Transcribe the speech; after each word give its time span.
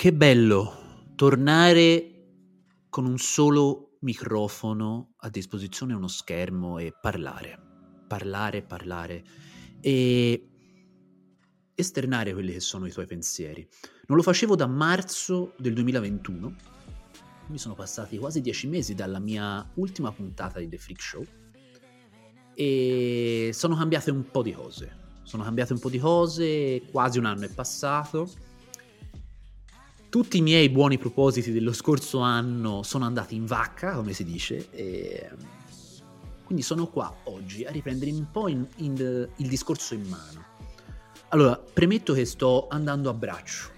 Che 0.00 0.14
bello 0.14 1.12
tornare 1.14 2.28
con 2.88 3.04
un 3.04 3.18
solo 3.18 3.98
microfono 4.00 5.12
a 5.18 5.28
disposizione, 5.28 5.92
uno 5.92 6.08
schermo 6.08 6.78
e 6.78 6.94
parlare, 6.98 7.58
parlare, 8.08 8.62
parlare 8.62 9.22
e 9.78 10.48
esternare 11.74 12.32
quelli 12.32 12.52
che 12.52 12.60
sono 12.60 12.86
i 12.86 12.90
tuoi 12.90 13.04
pensieri. 13.04 13.68
Non 14.06 14.16
lo 14.16 14.22
facevo 14.22 14.56
da 14.56 14.66
marzo 14.66 15.52
del 15.58 15.74
2021, 15.74 16.54
mi 17.48 17.58
sono 17.58 17.74
passati 17.74 18.16
quasi 18.16 18.40
dieci 18.40 18.68
mesi 18.68 18.94
dalla 18.94 19.18
mia 19.18 19.70
ultima 19.74 20.10
puntata 20.12 20.60
di 20.60 20.68
The 20.70 20.78
Freak 20.78 21.02
Show 21.02 21.24
e 22.54 23.50
sono 23.52 23.76
cambiate 23.76 24.10
un 24.10 24.30
po' 24.30 24.40
di 24.40 24.52
cose. 24.52 24.96
Sono 25.24 25.42
cambiate 25.42 25.74
un 25.74 25.78
po' 25.78 25.90
di 25.90 25.98
cose, 25.98 26.84
quasi 26.90 27.18
un 27.18 27.26
anno 27.26 27.44
è 27.44 27.52
passato 27.52 28.48
tutti 30.10 30.38
i 30.38 30.42
miei 30.42 30.68
buoni 30.68 30.98
propositi 30.98 31.52
dello 31.52 31.72
scorso 31.72 32.18
anno 32.18 32.82
sono 32.82 33.04
andati 33.04 33.36
in 33.36 33.46
vacca, 33.46 33.94
come 33.94 34.12
si 34.12 34.24
dice, 34.24 34.68
e 34.72 35.30
quindi 36.44 36.64
sono 36.64 36.88
qua 36.88 37.14
oggi 37.24 37.64
a 37.64 37.70
riprendere 37.70 38.10
un 38.10 38.28
po' 38.28 38.48
in, 38.48 38.66
in, 38.78 39.28
il 39.36 39.48
discorso 39.48 39.94
in 39.94 40.02
mano. 40.08 40.44
Allora, 41.28 41.56
premetto 41.56 42.12
che 42.12 42.24
sto 42.24 42.66
andando 42.68 43.08
a 43.08 43.14
braccio. 43.14 43.68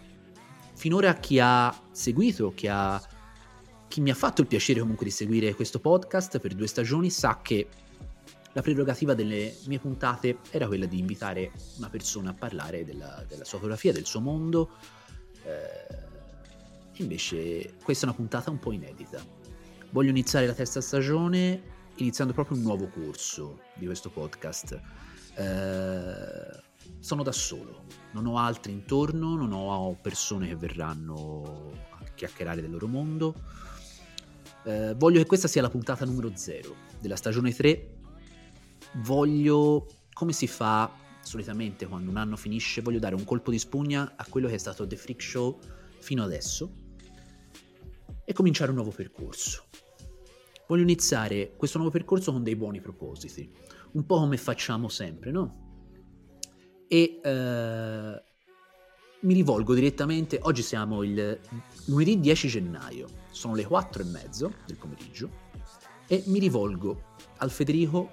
Finora 0.74 1.12
chi 1.16 1.39
ha 1.39 1.72
seguito, 1.91 2.55
chi, 2.55 2.67
ha, 2.67 3.00
chi 3.86 4.00
mi 4.00 4.11
ha 4.11 4.14
fatto 4.14 4.41
il 4.41 4.46
piacere 4.46 4.80
comunque 4.80 5.05
di 5.05 5.12
seguire 5.12 5.55
questo 5.55 5.80
podcast 5.80 6.39
per 6.39 6.55
due 6.55 6.67
stagioni, 6.67 7.11
sa 7.11 7.41
che 7.42 7.69
la 8.55 8.62
prerogativa 8.62 9.12
delle 9.12 9.55
mie 9.67 9.78
puntate 9.78 10.39
era 10.50 10.67
quella 10.67 10.86
di 10.86 10.98
invitare 10.98 11.52
una 11.77 11.91
persona 11.91 12.30
a 12.30 12.34
parlare 12.34 12.86
della, 12.86 13.22
della 13.28 13.44
sua 13.44 13.58
fotografia, 13.58 13.92
del 13.92 14.06
suo 14.06 14.20
mondo. 14.20 14.70
Eh, 15.44 16.11
Invece 17.03 17.75
questa 17.83 18.06
è 18.06 18.08
una 18.08 18.17
puntata 18.17 18.50
un 18.50 18.61
po' 18.61 18.72
inedita. 18.72 19.20
Voglio 19.91 20.11
iniziare 20.11 20.47
la 20.47 20.55
terza 20.55 20.81
stagione 20.81 21.81
iniziando 21.97 22.33
proprio 22.33 22.56
un 22.56 22.62
nuovo 22.62 22.89
corso 22.89 23.61
di 23.75 23.86
questo 23.86 24.08
podcast. 24.08 24.81
Eh, 25.34 26.62
sono 27.00 27.23
da 27.23 27.33
solo, 27.33 27.84
non 28.12 28.27
ho 28.27 28.39
altri 28.39 28.73
intorno, 28.73 29.34
non 29.34 29.53
ho 29.53 29.98
persone 30.00 30.47
che 30.47 30.56
verranno 30.56 31.73
a 31.91 32.05
chiacchierare 32.14 32.61
del 32.61 32.70
loro 32.70 32.86
mondo. 32.86 33.34
Eh, 34.64 34.95
voglio 34.97 35.19
che 35.19 35.27
questa 35.27 35.48
sia 35.48 35.61
la 35.61 35.70
puntata 35.70 36.05
numero 36.05 36.30
zero 36.34 36.77
della 37.00 37.17
stagione 37.17 37.53
3. 37.53 37.95
Voglio, 39.03 39.86
come 40.12 40.33
si 40.33 40.47
fa 40.47 40.91
solitamente 41.20 41.86
quando 41.86 42.11
un 42.11 42.17
anno 42.17 42.36
finisce, 42.36 42.80
voglio 42.80 43.00
dare 43.00 43.17
un 43.17 43.25
colpo 43.25 43.50
di 43.50 43.58
spugna 43.58 44.14
a 44.17 44.25
quello 44.28 44.47
che 44.47 44.55
è 44.55 44.58
stato 44.58 44.86
The 44.86 44.97
Freak 44.97 45.20
Show 45.20 45.58
fino 45.98 46.23
adesso 46.23 46.81
e 48.25 48.33
cominciare 48.33 48.70
un 48.70 48.77
nuovo 48.77 48.92
percorso. 48.92 49.65
Voglio 50.67 50.83
iniziare 50.83 51.55
questo 51.56 51.78
nuovo 51.78 51.92
percorso 51.92 52.33
con 52.33 52.42
dei 52.42 52.57
buoni 52.57 52.80
propositi, 52.80 53.51
un 53.92 54.07
po' 54.07 54.19
come 54.19 54.36
facciamo 54.36 54.89
sempre, 54.89 55.30
no? 55.30 55.70
E 56.89 57.20
eh, 57.23 58.23
mi 59.20 59.35
rivolgo 59.35 59.74
direttamente, 59.74 60.39
oggi 60.42 60.63
siamo 60.63 61.02
il 61.02 61.41
lunedì 61.86 62.19
10 62.20 62.48
gennaio, 62.48 63.08
sono 63.30 63.55
le 63.55 63.64
4 63.64 64.02
e 64.02 64.07
mezzo 64.07 64.55
del 64.67 64.77
pomeriggio, 64.77 65.30
e 66.07 66.23
mi 66.27 66.39
rivolgo 66.39 67.17
al 67.39 67.51
Federico 67.51 68.11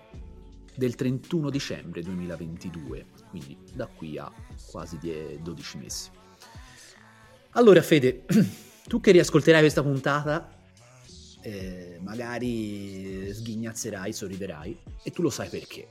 del 0.75 0.95
31 0.95 1.49
dicembre 1.49 2.01
2022, 2.01 3.05
quindi 3.29 3.57
da 3.73 3.87
qui 3.87 4.17
a 4.17 4.31
quasi 4.71 4.97
12 5.41 5.77
mesi. 5.77 6.09
Allora 7.51 7.81
Fede, 7.81 8.25
tu 8.87 8.99
che 8.99 9.11
riascolterai 9.11 9.61
questa 9.61 9.83
puntata, 9.83 10.49
eh, 11.41 11.99
magari 12.01 13.33
sghignazzerai, 13.33 14.11
sorriderai, 14.11 14.77
e 15.03 15.11
tu 15.11 15.21
lo 15.21 15.29
sai 15.29 15.49
perché. 15.49 15.87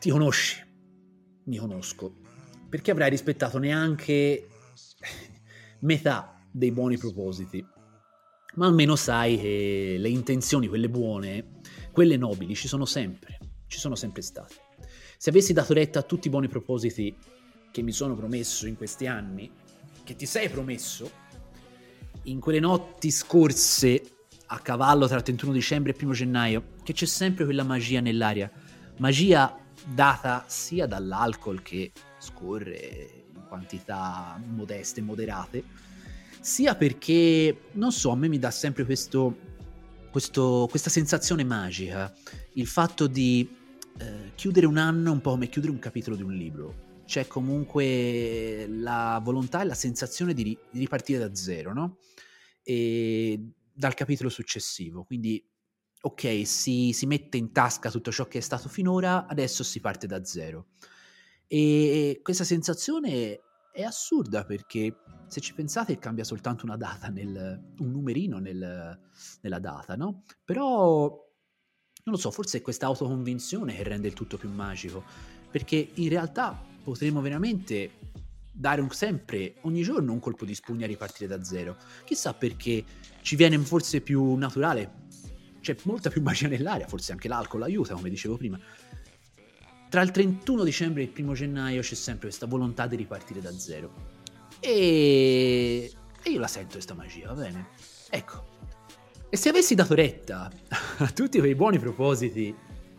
Ti 0.00 0.10
conosci, 0.10 0.64
mi 1.44 1.56
conosco, 1.56 2.20
perché 2.68 2.90
avrai 2.90 3.10
rispettato 3.10 3.58
neanche 3.58 4.48
metà 5.80 6.40
dei 6.50 6.72
buoni 6.72 6.98
propositi, 6.98 7.64
ma 8.54 8.66
almeno 8.66 8.96
sai 8.96 9.38
che 9.38 9.96
le 9.98 10.08
intenzioni, 10.08 10.68
quelle 10.68 10.88
buone, 10.88 11.60
quelle 11.92 12.16
nobili, 12.16 12.54
ci 12.54 12.68
sono 12.68 12.84
sempre, 12.84 13.38
ci 13.66 13.78
sono 13.78 13.94
sempre 13.94 14.22
state. 14.22 14.54
Se 15.16 15.30
avessi 15.30 15.52
dato 15.52 15.72
retta 15.72 16.00
a 16.00 16.02
tutti 16.02 16.26
i 16.26 16.30
buoni 16.30 16.48
propositi 16.48 17.16
che 17.70 17.82
mi 17.82 17.92
sono 17.92 18.16
promesso 18.16 18.66
in 18.66 18.76
questi 18.76 19.06
anni, 19.06 19.50
che 20.04 20.16
ti 20.16 20.26
sei 20.26 20.48
promesso, 20.50 21.10
in 22.24 22.40
quelle 22.40 22.60
notti 22.60 23.10
scorse 23.10 24.02
a 24.46 24.58
cavallo 24.58 25.06
tra 25.06 25.16
il 25.16 25.22
31 25.22 25.52
dicembre 25.52 25.92
e 25.92 25.96
il 25.98 26.04
1 26.04 26.12
gennaio, 26.12 26.64
che 26.82 26.92
c'è 26.92 27.06
sempre 27.06 27.44
quella 27.44 27.64
magia 27.64 28.00
nell'aria, 28.00 28.50
magia 28.98 29.58
data 29.84 30.44
sia 30.46 30.86
dall'alcol 30.86 31.62
che 31.62 31.92
scorre 32.18 33.24
in 33.34 33.46
quantità 33.48 34.40
modeste 34.44 35.00
moderate, 35.00 35.64
sia 36.40 36.74
perché, 36.74 37.68
non 37.72 37.92
so, 37.92 38.10
a 38.10 38.16
me 38.16 38.28
mi 38.28 38.38
dà 38.38 38.50
sempre 38.50 38.84
questo, 38.84 39.36
questo, 40.10 40.66
questa 40.68 40.90
sensazione 40.90 41.44
magica, 41.44 42.12
il 42.54 42.66
fatto 42.66 43.06
di 43.06 43.48
eh, 43.98 44.32
chiudere 44.34 44.66
un 44.66 44.76
anno 44.76 45.12
un 45.12 45.20
po' 45.20 45.30
come 45.30 45.48
chiudere 45.48 45.72
un 45.72 45.78
capitolo 45.78 46.16
di 46.16 46.22
un 46.22 46.34
libro, 46.34 46.90
c'è 47.12 47.26
comunque 47.26 48.66
la 48.68 49.20
volontà 49.22 49.60
e 49.60 49.66
la 49.66 49.74
sensazione 49.74 50.32
di, 50.32 50.56
ripartire 50.70 51.18
da 51.18 51.34
zero, 51.34 51.74
no? 51.74 51.98
E 52.62 53.50
dal 53.70 53.92
capitolo 53.92 54.30
successivo. 54.30 55.04
Quindi, 55.04 55.46
ok, 56.00 56.46
si, 56.46 56.92
si, 56.94 57.04
mette 57.04 57.36
in 57.36 57.52
tasca 57.52 57.90
tutto 57.90 58.10
ciò 58.10 58.26
che 58.28 58.38
è 58.38 58.40
stato 58.40 58.70
finora, 58.70 59.26
adesso 59.26 59.62
si 59.62 59.78
parte 59.80 60.06
da 60.06 60.24
zero. 60.24 60.68
E 61.46 62.20
questa 62.22 62.44
sensazione 62.44 63.40
è 63.74 63.82
assurda 63.82 64.46
perché 64.46 64.96
se 65.28 65.40
ci 65.42 65.52
pensate 65.52 65.98
cambia 65.98 66.24
soltanto 66.24 66.64
una 66.64 66.78
data, 66.78 67.08
nel, 67.08 67.74
un 67.80 67.90
numerino 67.90 68.38
nel, 68.38 68.98
nella 69.42 69.58
data, 69.58 69.96
no? 69.96 70.22
Però, 70.46 71.08
non 72.04 72.14
lo 72.14 72.16
so, 72.16 72.30
forse 72.30 72.56
è 72.56 72.62
questa 72.62 72.86
autoconvinzione 72.86 73.76
che 73.76 73.82
rende 73.82 74.08
il 74.08 74.14
tutto 74.14 74.38
più 74.38 74.48
magico, 74.48 75.04
perché 75.50 75.90
in 75.92 76.08
realtà 76.08 76.70
potremo 76.82 77.20
veramente 77.20 77.90
dare 78.52 78.80
un, 78.80 78.90
sempre, 78.90 79.54
ogni 79.62 79.82
giorno, 79.82 80.12
un 80.12 80.20
colpo 80.20 80.44
di 80.44 80.54
spugna 80.54 80.84
a 80.84 80.88
ripartire 80.88 81.26
da 81.26 81.42
zero. 81.42 81.76
Chissà 82.04 82.34
perché 82.34 82.84
ci 83.22 83.36
viene 83.36 83.58
forse 83.58 84.00
più 84.00 84.34
naturale, 84.34 85.00
c'è 85.60 85.76
molta 85.84 86.10
più 86.10 86.20
magia 86.22 86.48
nell'aria, 86.48 86.86
forse 86.86 87.12
anche 87.12 87.28
l'alcol 87.28 87.62
aiuta, 87.62 87.94
come 87.94 88.10
dicevo 88.10 88.36
prima. 88.36 88.58
Tra 89.88 90.00
il 90.00 90.10
31 90.10 90.64
dicembre 90.64 91.02
e 91.02 91.10
il 91.14 91.24
1 91.24 91.32
gennaio 91.34 91.80
c'è 91.82 91.94
sempre 91.94 92.28
questa 92.28 92.46
volontà 92.46 92.86
di 92.86 92.96
ripartire 92.96 93.40
da 93.40 93.52
zero. 93.52 94.20
E, 94.60 95.90
e 96.22 96.30
io 96.30 96.38
la 96.38 96.46
sento 96.46 96.72
questa 96.72 96.94
magia, 96.94 97.28
va 97.28 97.42
bene? 97.42 97.68
Ecco. 98.10 98.50
E 99.28 99.36
se 99.36 99.48
avessi 99.48 99.74
dato 99.74 99.94
retta 99.94 100.50
a 100.98 101.10
tutti 101.10 101.38
quei 101.38 101.54
buoni 101.54 101.78
propositi 101.78 102.54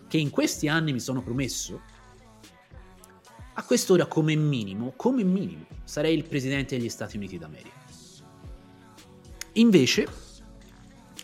che 0.08 0.18
in 0.18 0.30
questi 0.30 0.68
anni 0.68 0.94
mi 0.94 1.00
sono 1.00 1.24
promesso, 1.24 1.82
a 3.54 3.64
quest'ora 3.64 4.06
come 4.08 4.36
minimo, 4.36 4.94
come 4.96 5.24
minimo, 5.24 5.66
sarei 5.84 6.16
il 6.16 6.24
presidente 6.24 6.78
degli 6.78 6.90
Stati 6.90 7.18
Uniti 7.18 7.38
d'America. 7.38 7.82
Invece, 9.54 10.08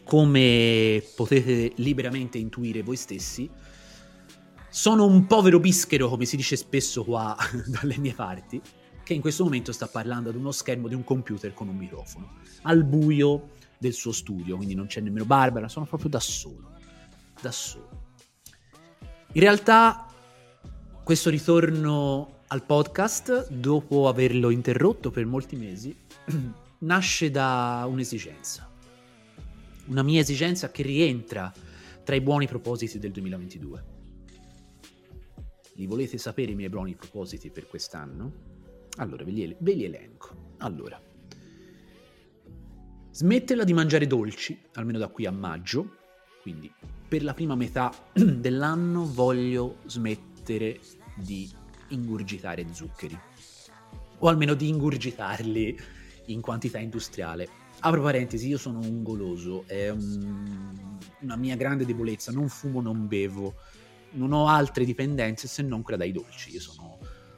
come 0.03 1.03
potete 1.15 1.71
liberamente 1.75 2.37
intuire 2.37 2.83
voi 2.83 2.95
stessi, 2.95 3.49
sono 4.69 5.05
un 5.05 5.25
povero 5.25 5.59
bischero, 5.59 6.09
come 6.09 6.25
si 6.25 6.35
dice 6.35 6.55
spesso 6.55 7.03
qua 7.03 7.35
dalle 7.65 7.97
mie 7.97 8.13
parti, 8.13 8.61
che 9.03 9.13
in 9.15 9.21
questo 9.21 9.43
momento 9.43 9.71
sta 9.71 9.87
parlando 9.87 10.29
ad 10.29 10.35
uno 10.35 10.51
schermo 10.51 10.87
di 10.87 10.93
un 10.93 11.03
computer 11.03 11.53
con 11.55 11.67
un 11.67 11.75
microfono, 11.75 12.33
al 12.63 12.83
buio 12.83 13.49
del 13.79 13.93
suo 13.93 14.11
studio, 14.11 14.55
quindi 14.55 14.75
non 14.75 14.85
c'è 14.85 15.01
nemmeno 15.01 15.25
Barbara, 15.25 15.67
sono 15.67 15.85
proprio 15.85 16.09
da 16.09 16.19
solo, 16.19 16.73
da 17.41 17.51
solo. 17.51 17.89
In 19.33 19.41
realtà 19.41 20.08
questo 21.09 21.31
ritorno 21.31 22.41
al 22.49 22.63
podcast, 22.63 23.49
dopo 23.49 24.07
averlo 24.07 24.51
interrotto 24.51 25.09
per 25.09 25.25
molti 25.25 25.55
mesi, 25.55 25.97
nasce 26.85 27.31
da 27.31 27.83
un'esigenza. 27.89 28.69
Una 29.87 30.03
mia 30.03 30.21
esigenza 30.21 30.69
che 30.69 30.83
rientra 30.83 31.51
tra 32.03 32.13
i 32.13 32.21
buoni 32.21 32.45
propositi 32.45 32.99
del 32.99 33.09
2022. 33.09 33.85
Li 35.73 35.87
volete 35.87 36.19
sapere 36.19 36.51
i 36.51 36.55
miei 36.55 36.69
buoni 36.69 36.93
propositi 36.93 37.49
per 37.49 37.65
quest'anno? 37.65 38.31
Allora, 38.97 39.23
ve 39.23 39.31
li, 39.31 39.55
ve 39.61 39.73
li 39.73 39.85
elenco. 39.85 40.53
Allora, 40.57 41.01
smetterla 43.09 43.63
di 43.63 43.73
mangiare 43.73 44.05
dolci, 44.05 44.61
almeno 44.73 44.99
da 44.99 45.07
qui 45.07 45.25
a 45.25 45.31
maggio, 45.31 45.89
quindi 46.43 46.71
per 47.07 47.23
la 47.23 47.33
prima 47.33 47.55
metà 47.55 47.91
dell'anno 48.13 49.11
voglio 49.11 49.77
smettere 49.87 50.79
di 51.21 51.49
ingurgitare 51.89 52.65
zuccheri, 52.71 53.17
o 54.19 54.27
almeno 54.27 54.53
di 54.53 54.67
ingurgitarli 54.67 55.77
in 56.25 56.41
quantità 56.41 56.79
industriale. 56.79 57.47
Apro 57.79 58.01
parentesi, 58.01 58.47
io 58.47 58.57
sono 58.57 58.79
un 58.79 59.03
goloso, 59.03 59.63
è 59.65 59.89
un, 59.89 60.97
una 61.21 61.35
mia 61.35 61.55
grande 61.55 61.85
debolezza, 61.85 62.31
non 62.31 62.49
fumo, 62.49 62.81
non 62.81 63.07
bevo, 63.07 63.55
non 64.11 64.33
ho 64.33 64.47
altre 64.47 64.85
dipendenze 64.85 65.47
se 65.47 65.61
non 65.61 65.81
quella 65.81 65.97
dai 65.97 66.11
dolci, 66.11 66.51
io 66.51 66.59
sono 66.59 66.97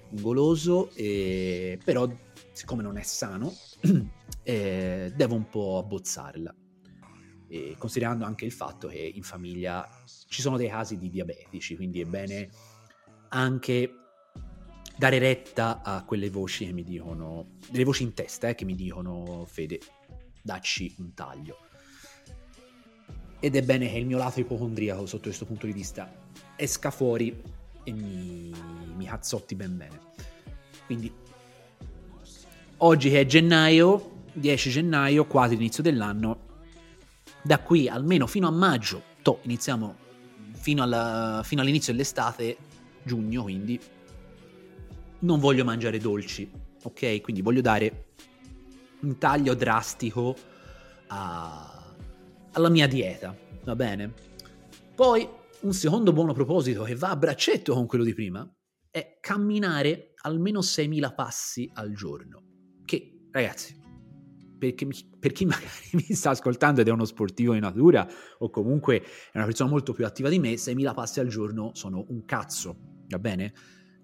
un 0.10 0.22
goloso, 0.22 0.92
e, 0.96 1.80
però 1.84 2.10
siccome 2.52 2.82
non 2.82 2.98
è 2.98 3.04
sano, 3.04 3.54
eh, 4.44 5.12
devo 5.16 5.36
un 5.36 5.48
po' 5.48 5.78
abbozzarla. 5.78 6.56
E 7.48 7.76
considerando 7.78 8.24
anche 8.24 8.46
il 8.46 8.52
fatto 8.52 8.88
che 8.88 8.98
in 8.98 9.24
famiglia 9.24 9.88
ci 10.28 10.42
sono 10.42 10.56
dei 10.58 10.70
casi 10.70 10.98
di 10.98 11.10
diabetici, 11.10 11.76
quindi 11.76 12.00
è 12.00 12.06
bene 12.06 12.50
anche 13.34 13.96
dare 14.98 15.20
retta 15.20 15.82
a 15.82 16.04
quelle 16.04 16.30
voci 16.30 16.66
che 16.66 16.74
mi 16.74 16.84
dicono, 16.84 17.58
delle 17.70 17.84
voci 17.84 18.04
in 18.04 18.14
testa 18.14 18.50
eh, 18.50 18.56
che 18.56 18.66
mi 18.66 18.76
dicono 18.76 19.46
Fede, 19.48 19.80
dacci 20.42 20.94
un 21.00 21.14
taglio. 21.14 21.58
Ed 23.40 23.56
è 23.56 23.64
bene 23.64 23.90
che 23.90 23.98
il 23.98 24.06
mio 24.06 24.18
lato 24.18 24.40
ipocondriaco 24.40 25.06
sotto 25.06 25.24
questo 25.24 25.46
punto 25.46 25.66
di 25.66 25.72
vista 25.72 26.12
esca 26.56 26.92
fuori 26.92 27.42
e 27.84 27.92
mi, 27.92 28.54
mi 28.96 29.06
cazzotti 29.06 29.56
ben 29.56 29.78
bene. 29.78 30.00
Quindi 30.86 31.12
oggi 32.78 33.10
che 33.10 33.22
è 33.22 33.26
gennaio, 33.26 34.26
10 34.34 34.70
gennaio, 34.70 35.26
quasi 35.26 35.56
l'inizio 35.56 35.82
dell'anno, 35.82 36.50
da 37.42 37.60
qui 37.60 37.88
almeno 37.88 38.28
fino 38.28 38.48
a 38.48 38.52
maggio, 38.52 39.02
to, 39.24 39.40
iniziamo 39.44 39.96
fino, 40.52 40.84
alla, 40.84 41.42
fino 41.44 41.62
all'inizio 41.62 41.92
dell'estate, 41.92 42.58
giugno 43.04 43.44
quindi, 43.44 43.80
non 45.20 45.40
voglio 45.40 45.64
mangiare 45.64 45.98
dolci, 45.98 46.50
ok? 46.84 47.22
Quindi 47.22 47.42
voglio 47.42 47.62
dare 47.62 48.06
un 49.02 49.18
taglio 49.18 49.54
drastico 49.54 50.36
a, 51.08 51.96
alla 52.52 52.70
mia 52.70 52.88
dieta, 52.88 53.36
va 53.64 53.76
bene? 53.76 54.14
Poi 54.96 55.28
un 55.62 55.74
secondo 55.74 56.12
buono 56.12 56.34
proposito 56.34 56.84
che 56.84 56.96
va 56.96 57.10
a 57.10 57.16
braccetto 57.16 57.74
con 57.74 57.86
quello 57.86 58.04
di 58.04 58.14
prima 58.14 58.50
è 58.90 59.18
camminare 59.20 60.14
almeno 60.24 60.60
6.000 60.60 61.14
passi 61.16 61.70
al 61.74 61.94
giorno. 61.94 62.44
Che, 62.84 63.28
ragazzi, 63.32 63.80
perché 64.58 64.88
per 65.20 65.32
chi 65.32 65.46
magari 65.48 65.90
mi 65.94 66.14
sta 66.14 66.32
ascoltando 66.32 66.82
ed 66.82 66.88
è 66.88 66.92
uno 66.92 67.06
sportivo 67.06 67.54
di 67.54 67.60
natura 67.60 68.08
o 68.40 68.50
comunque 68.50 69.02
è 69.02 69.38
una 69.38 69.46
persona 69.46 69.70
molto 69.70 69.94
più 69.94 70.06
attiva 70.06 70.30
di 70.30 70.40
me, 70.40 70.54
6.000 70.54 70.94
passi 70.94 71.20
al 71.20 71.28
giorno 71.28 71.72
sono 71.74 72.06
un 72.10 72.26
cazzo, 72.26 72.91
va 73.12 73.20
bene? 73.20 73.54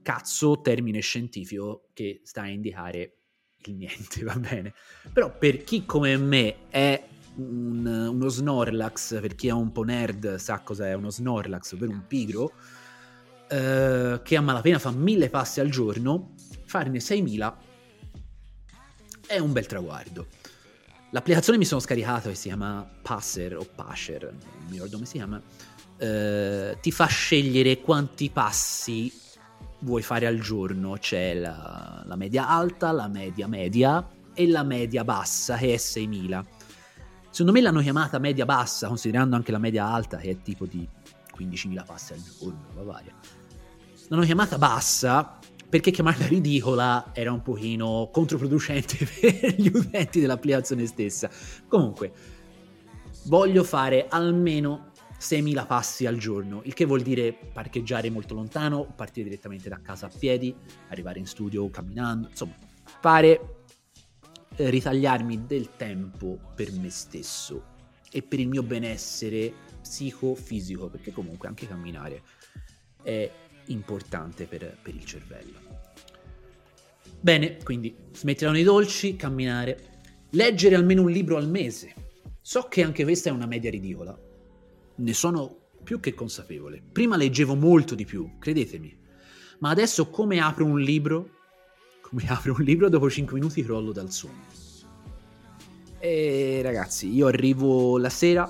Cazzo, 0.01 0.62
termine 0.62 1.00
scientifico 1.00 1.89
che 1.94 2.21
sta 2.24 2.44
a 2.44 2.48
indicare 2.48 3.18
il 3.65 3.75
niente, 3.75 4.24
va 4.25 4.36
bene? 4.36 4.74
Però 5.12 5.36
per 5.38 5.63
chi 5.63 5.86
come 5.86 6.18
me 6.18 6.69
è 6.69 7.07
un, 7.36 7.86
uno 7.86 8.27
Snorlax, 8.27 9.19
per 9.19 9.36
chi 9.36 9.48
è 9.48 9.51
un 9.51 9.71
po' 9.71 9.83
nerd 9.83 10.36
sa 10.36 10.62
cos'è 10.62 10.94
uno 10.94 11.09
Snorlax, 11.09 11.74
ovvero 11.74 11.92
un 11.92 12.06
pigro, 12.07 12.54
eh, 13.50 14.19
che 14.24 14.36
a 14.36 14.42
malapena 14.42 14.80
fa 14.80 14.92
mille 14.92 15.30
passi 15.30 15.59
al 15.59 15.69
giorno, 15.69 16.33
farne 16.65 17.00
6000 17.00 17.65
è 19.27 19.38
un 19.38 19.51
bel 19.51 19.65
traguardo. 19.65 20.27
L'applicazione 21.12 21.57
mi 21.57 21.65
sono 21.65 21.80
scaricato 21.80 22.30
che 22.30 22.36
si 22.36 22.48
chiama 22.48 22.88
Passer 23.01 23.56
o 23.56 23.65
Pasher, 23.65 24.24
non 24.24 24.65
mi 24.65 24.74
ricordo 24.74 24.95
come 24.95 25.06
si 25.06 25.13
chiama, 25.13 25.42
eh, 25.97 26.77
ti 26.81 26.91
fa 26.91 27.05
scegliere 27.05 27.81
quanti 27.81 28.29
passi 28.29 29.11
vuoi 29.79 30.01
fare 30.01 30.27
al 30.27 30.39
giorno. 30.39 30.97
C'è 30.99 31.33
la, 31.35 32.03
la 32.05 32.15
media 32.15 32.47
alta, 32.47 32.91
la 32.91 33.07
media 33.07 33.47
media 33.47 34.07
e 34.33 34.47
la 34.47 34.63
media 34.63 35.03
bassa 35.03 35.57
che 35.57 35.73
è 35.73 35.77
6000 35.77 36.45
Secondo 37.38 37.51
me 37.51 37.63
l'hanno 37.63 37.81
chiamata 37.81 38.17
media 38.17 38.45
bassa, 38.45 38.88
considerando 38.88 39.35
anche 39.35 39.51
la 39.51 39.59
media 39.59 39.85
alta, 39.85 40.17
che 40.17 40.31
è 40.31 40.41
tipo 40.41 40.65
di 40.65 40.89
15.000 41.38 41.85
passi 41.85 42.13
al 42.13 42.19
giorno, 42.19 42.65
va 42.73 42.81
varia. 42.81 43.13
L'hanno 44.07 44.23
chiamata 44.23 44.57
bassa 44.57 45.38
perché 45.69 45.91
chiamarla 45.91 46.25
ridicola 46.25 47.11
era 47.13 47.31
un 47.31 47.44
pochino 47.44 48.09
controproducente 48.11 48.97
per 49.05 49.53
gli 49.53 49.67
utenti 49.71 50.19
dell'applicazione 50.19 50.88
stessa. 50.88 51.29
Comunque, 51.67 52.11
voglio 53.25 53.63
fare 53.63 54.07
almeno 54.09 54.94
6.000 55.19 55.65
passi 55.65 56.05
al 56.05 56.17
giorno, 56.17 56.61
il 56.65 56.73
che 56.73 56.85
vuol 56.85 57.01
dire 57.01 57.33
parcheggiare 57.33 58.09
molto 58.09 58.35
lontano, 58.35 58.85
partire 58.85 59.29
direttamente 59.29 59.69
da 59.69 59.81
casa 59.81 60.05
a 60.05 60.11
piedi, 60.15 60.55
arrivare 60.89 61.19
in 61.19 61.25
studio 61.25 61.69
camminando, 61.69 62.27
insomma, 62.29 62.55
fare 62.99 63.55
ritagliarmi 64.55 65.45
del 65.45 65.75
tempo 65.75 66.39
per 66.55 66.71
me 66.71 66.89
stesso 66.89 67.75
e 68.11 68.21
per 68.21 68.39
il 68.39 68.47
mio 68.47 68.63
benessere 68.63 69.53
psicofisico, 69.81 70.87
perché 70.87 71.11
comunque 71.11 71.47
anche 71.47 71.67
camminare 71.67 72.21
è 73.03 73.29
importante 73.67 74.45
per, 74.45 74.77
per 74.81 74.95
il 74.95 75.05
cervello. 75.05 75.59
Bene, 77.19 77.57
quindi 77.63 77.95
smetteranno 78.13 78.57
i 78.57 78.63
dolci, 78.63 79.15
camminare, 79.15 80.01
leggere 80.31 80.75
almeno 80.75 81.01
un 81.01 81.09
libro 81.11 81.37
al 81.37 81.49
mese. 81.49 81.93
So 82.41 82.67
che 82.69 82.83
anche 82.83 83.03
questa 83.03 83.29
è 83.29 83.33
una 83.33 83.45
media 83.47 83.69
ridicola, 83.69 84.17
ne 84.97 85.13
sono 85.13 85.69
più 85.83 85.99
che 85.99 86.13
consapevole. 86.13 86.81
Prima 86.91 87.15
leggevo 87.15 87.55
molto 87.55 87.95
di 87.95 88.05
più, 88.05 88.38
credetemi, 88.38 88.95
ma 89.59 89.69
adesso 89.69 90.09
come 90.09 90.39
apro 90.39 90.65
un 90.65 90.79
libro 90.79 91.31
come 92.07 92.23
apro 92.29 92.55
un 92.57 92.63
libro 92.63 92.89
dopo 92.89 93.09
5 93.09 93.33
minuti 93.33 93.63
crollo 93.63 93.91
dal 93.91 94.11
sonno. 94.11 94.65
E 95.99 96.61
ragazzi, 96.63 97.13
io 97.13 97.27
arrivo 97.27 97.97
la 97.97 98.09
sera 98.09 98.49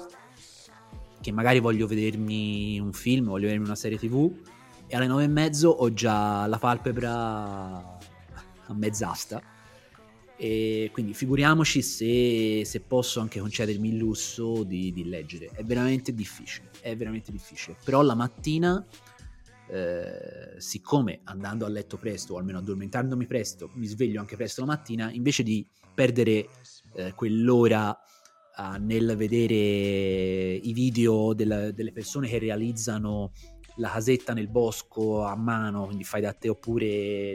che 1.20 1.32
magari 1.32 1.60
voglio 1.60 1.88
vedermi 1.88 2.80
un 2.80 2.94
film, 2.94 3.27
voglio 3.27 3.46
vedermi 3.46 3.66
una 3.66 3.75
serie 3.75 3.98
tv 3.98 4.32
e 4.86 4.96
alle 4.96 5.08
9 5.08 5.24
e 5.24 5.27
mezzo 5.27 5.70
ho 5.70 5.92
già 5.94 6.46
la 6.46 6.58
palpebra 6.58 7.12
a 8.70 8.74
mezz'asta 8.74 9.42
e 10.38 10.89
quindi 10.94 11.13
figuriamoci 11.13 11.82
se, 11.82 12.63
se 12.63 12.79
posso 12.82 13.20
anche 13.20 13.39
concedermi 13.39 13.89
il 13.89 13.98
lusso 13.98 14.63
di, 14.63 14.94
di 14.94 15.10
leggere. 15.10 15.50
È 15.53 15.63
veramente 15.63 16.13
difficile, 16.13 16.70
è 16.82 16.96
veramente 16.96 17.32
difficile. 17.32 17.75
Però 17.84 18.01
la 18.01 18.15
mattina 18.15 18.86
eh, 19.70 20.53
siccome 20.58 21.20
andando 21.25 21.65
a 21.65 21.70
letto 21.70 21.98
presto 21.98 22.36
o 22.36 22.38
almeno 22.38 22.60
addormentandomi 22.60 23.25
presto 23.25 23.70
mi 23.74 23.86
sveglio 23.86 24.20
anche 24.20 24.38
presto 24.38 24.62
la 24.62 24.67
mattina, 24.67 25.12
invece 25.12 25.44
di 25.44 25.67
perdere 25.94 26.48
eh, 26.94 27.13
quell'ora 27.15 27.89
uh, 27.89 28.79
nel 28.79 29.15
vedere 29.17 30.56
i 30.56 30.72
video 30.74 31.34
del, 31.34 31.72
delle 31.74 31.91
persone 31.91 32.27
che 32.27 32.38
realizzano 32.38 33.32
la 33.77 33.89
casetta 33.89 34.34
nel 34.34 34.48
bosco 34.48 35.24
a 35.24 35.36
mano, 35.36 35.86
quindi 35.86 36.03
fai 36.03 36.22
da 36.22 36.34
te, 36.34 36.50
oppure 36.50 36.86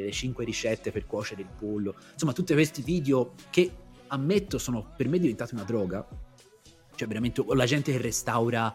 le 0.04 0.10
5 0.10 0.44
ricette 0.44 0.90
per 0.90 1.06
cuocere 1.06 1.42
il 1.42 1.48
pollo, 1.56 1.94
insomma 2.12 2.32
tutti 2.32 2.52
questi 2.52 2.82
video 2.82 3.34
che 3.50 3.70
ammetto 4.08 4.58
sono 4.58 4.92
per 4.96 5.08
me 5.08 5.18
diventati 5.18 5.54
una 5.54 5.64
droga, 5.64 6.06
cioè 6.94 7.08
veramente 7.08 7.44
la 7.48 7.66
gente 7.66 7.92
che 7.92 7.98
restaura 7.98 8.74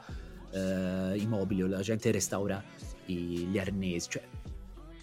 eh, 0.52 1.18
i 1.18 1.26
mobili 1.28 1.64
o 1.64 1.68
la 1.68 1.82
gente 1.82 2.04
che 2.04 2.12
restaura 2.12 2.64
gli 3.06 3.58
arnesi, 3.58 4.10
cioè 4.10 4.24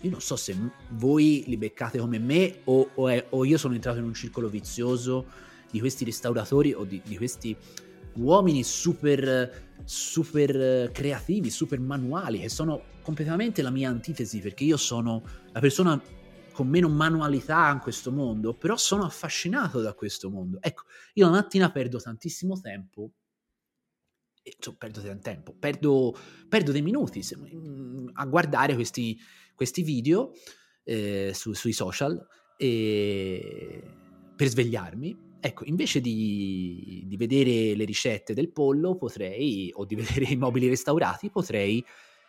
io 0.01 0.11
non 0.11 0.21
so 0.21 0.37
se 0.37 0.55
voi 0.91 1.45
li 1.47 1.57
beccate 1.57 1.99
come 1.99 2.19
me 2.19 2.61
o, 2.65 2.91
o, 2.95 3.09
è, 3.09 3.27
o, 3.31 3.45
io 3.45 3.57
sono 3.57 3.75
entrato 3.75 3.99
in 3.99 4.05
un 4.05 4.13
circolo 4.13 4.49
vizioso 4.49 5.25
di 5.71 5.81
questi 5.81 6.05
restauratori 6.05 6.75
o 6.75 6.85
di, 6.85 7.01
di 7.03 7.17
questi 7.17 7.57
uomini 8.17 8.63
super, 8.63 9.75
super 9.85 10.91
creativi, 10.93 11.51
super 11.51 11.81
manuali, 11.81 12.41
che 12.41 12.49
sono 12.49 12.83
completamente 13.03 13.63
la 13.63 13.71
mia 13.71 13.89
antitesi, 13.89 14.41
perché 14.41 14.65
io 14.65 14.77
sono 14.77 15.23
la 15.53 15.61
persona 15.61 16.01
con 16.53 16.69
meno 16.69 16.89
manualità 16.89 17.71
in 17.73 17.81
questo 17.81 18.13
mondo, 18.13 18.55
però 18.55 18.77
sono 18.77 19.05
affascinato 19.05 19.81
da 19.81 19.95
questo 19.95 20.31
mondo. 20.31 20.59
Ecco, 20.61 20.85
io 21.15 21.27
la 21.27 21.33
mattina 21.33 21.71
perdo 21.71 21.99
tantissimo 21.99 22.61
tempo 22.61 23.11
insomma, 24.45 24.77
perdo 24.79 25.01
del 25.01 25.19
tempo, 25.21 25.55
perdo, 25.59 26.15
perdo 26.49 26.73
dei 26.73 26.83
minuti 26.83 27.23
se, 27.23 27.37
mm, 27.37 28.09
a 28.13 28.27
guardare 28.27 28.75
questi, 28.75 29.19
questi 29.55 29.83
video 29.83 30.33
eh, 30.85 31.33
su, 31.35 31.53
sui 31.55 31.73
social 31.73 32.25
e 32.57 33.83
per 34.37 34.49
svegliarmi. 34.49 35.24
Ecco, 35.47 35.67
invece 35.67 36.01
di, 36.01 37.03
di, 37.05 37.19
vedere 37.19 37.75
le 37.75 37.85
ricette 37.85 38.33
del 38.33 38.49
pollo, 38.49 38.97
potrei, 38.97 39.71
o 39.75 39.85
di 39.85 39.95
vedere 39.95 40.25
i 40.25 40.37
mobili 40.37 40.69
restaurati, 40.69 41.29
potrei 41.29 41.85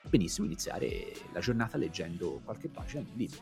benissimo 0.09 0.45
iniziare 0.45 1.13
la 1.31 1.39
giornata 1.39 1.77
leggendo 1.77 2.41
qualche 2.43 2.67
pagina 2.67 3.03
di 3.03 3.09
un 3.11 3.17
libro. 3.17 3.39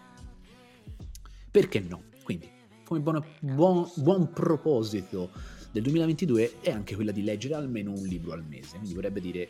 Perché 1.50 1.80
no? 1.80 2.04
Quindi, 2.22 2.48
come 2.84 3.00
buono, 3.00 3.26
buon, 3.40 3.90
buon 3.96 4.32
proposito 4.32 5.32
del 5.72 5.82
2022 5.82 6.60
è 6.62 6.70
anche 6.70 6.94
quella 6.94 7.12
di 7.12 7.24
leggere 7.24 7.56
almeno 7.56 7.94
un 7.94 8.06
libro 8.06 8.34
al 8.34 8.46
mese, 8.46 8.78
quindi 8.78 8.94
vorrebbe 8.94 9.22
dire 9.22 9.50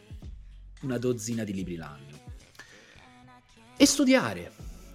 una 0.83 0.97
dozzina 0.97 1.43
di 1.43 1.53
libri 1.53 1.75
l'anno. 1.75 2.17
E 3.75 3.85
studiare. 3.85 4.53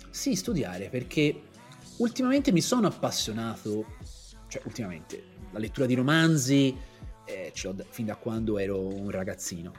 Sì, 0.09 0.35
studiare, 0.35 0.89
perché 0.89 1.39
ultimamente 1.99 2.51
mi 2.51 2.63
sono 2.63 2.87
appassionato, 2.87 3.85
cioè 4.49 4.63
ultimamente, 4.65 5.23
la 5.51 5.59
lettura 5.59 5.87
di 5.87 5.95
romanzi 5.95 6.77
eh, 7.25 7.53
ce 7.55 7.67
l'ho 7.69 7.75
da, 7.75 7.85
fin 7.89 8.07
da 8.07 8.17
quando 8.17 8.59
ero 8.59 8.87
un 8.87 9.11
ragazzino. 9.11 9.73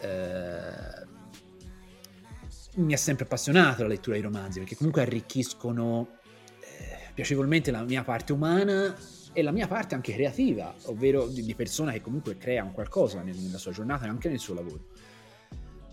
Eh, 0.00 1.16
mi 2.76 2.92
ha 2.92 2.96
sempre 2.96 3.24
appassionato 3.24 3.82
la 3.82 3.88
lettura 3.88 4.16
di 4.16 4.22
romanzi 4.22 4.60
perché 4.60 4.76
comunque 4.76 5.02
arricchiscono 5.02 6.18
eh, 6.60 7.10
piacevolmente 7.12 7.70
la 7.70 7.82
mia 7.82 8.04
parte 8.04 8.32
umana 8.32 8.94
e 9.32 9.42
la 9.42 9.50
mia 9.50 9.66
parte 9.66 9.94
anche 9.94 10.12
creativa, 10.12 10.74
ovvero 10.84 11.26
di, 11.26 11.44
di 11.44 11.54
persona 11.54 11.92
che 11.92 12.00
comunque 12.00 12.36
crea 12.36 12.62
un 12.64 12.72
qualcosa 12.72 13.22
nella 13.22 13.58
sua 13.58 13.72
giornata 13.72 14.06
e 14.06 14.08
anche 14.08 14.28
nel 14.28 14.38
suo 14.38 14.54
lavoro. 14.54 14.86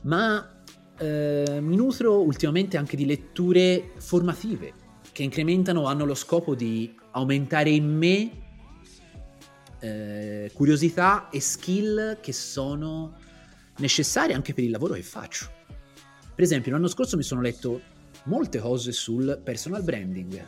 Ma 0.01 0.63
eh, 0.97 1.59
mi 1.61 1.75
nutro 1.75 2.21
ultimamente 2.21 2.77
anche 2.77 2.95
di 2.95 3.05
letture 3.05 3.91
formative 3.97 4.73
che 5.11 5.23
incrementano, 5.23 5.85
hanno 5.85 6.05
lo 6.05 6.15
scopo 6.15 6.55
di 6.55 6.95
aumentare 7.15 7.69
in 7.69 7.97
me 7.97 8.29
eh, 9.79 10.51
curiosità 10.53 11.29
e 11.29 11.39
skill 11.39 12.19
che 12.19 12.33
sono 12.33 13.17
necessarie 13.77 14.33
anche 14.33 14.53
per 14.53 14.63
il 14.63 14.71
lavoro 14.71 14.93
che 14.93 15.01
faccio. 15.01 15.49
Per 16.33 16.43
esempio, 16.43 16.71
l'anno 16.71 16.87
scorso 16.87 17.15
mi 17.15 17.23
sono 17.23 17.41
letto 17.41 17.81
molte 18.25 18.59
cose 18.59 18.91
sul 18.91 19.39
personal 19.43 19.83
branding. 19.83 20.43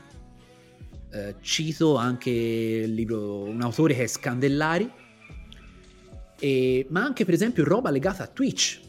Eh, 1.09 1.35
cito 1.39 1.95
anche 1.95 2.31
libro, 2.31 3.43
un 3.43 3.61
autore 3.61 3.93
che 3.93 4.03
è 4.03 4.07
Scandellari, 4.07 4.91
e, 6.39 6.85
ma 6.89 7.03
anche 7.03 7.23
per 7.23 7.33
esempio 7.33 7.63
roba 7.63 7.89
legata 7.89 8.23
a 8.23 8.27
Twitch. 8.27 8.81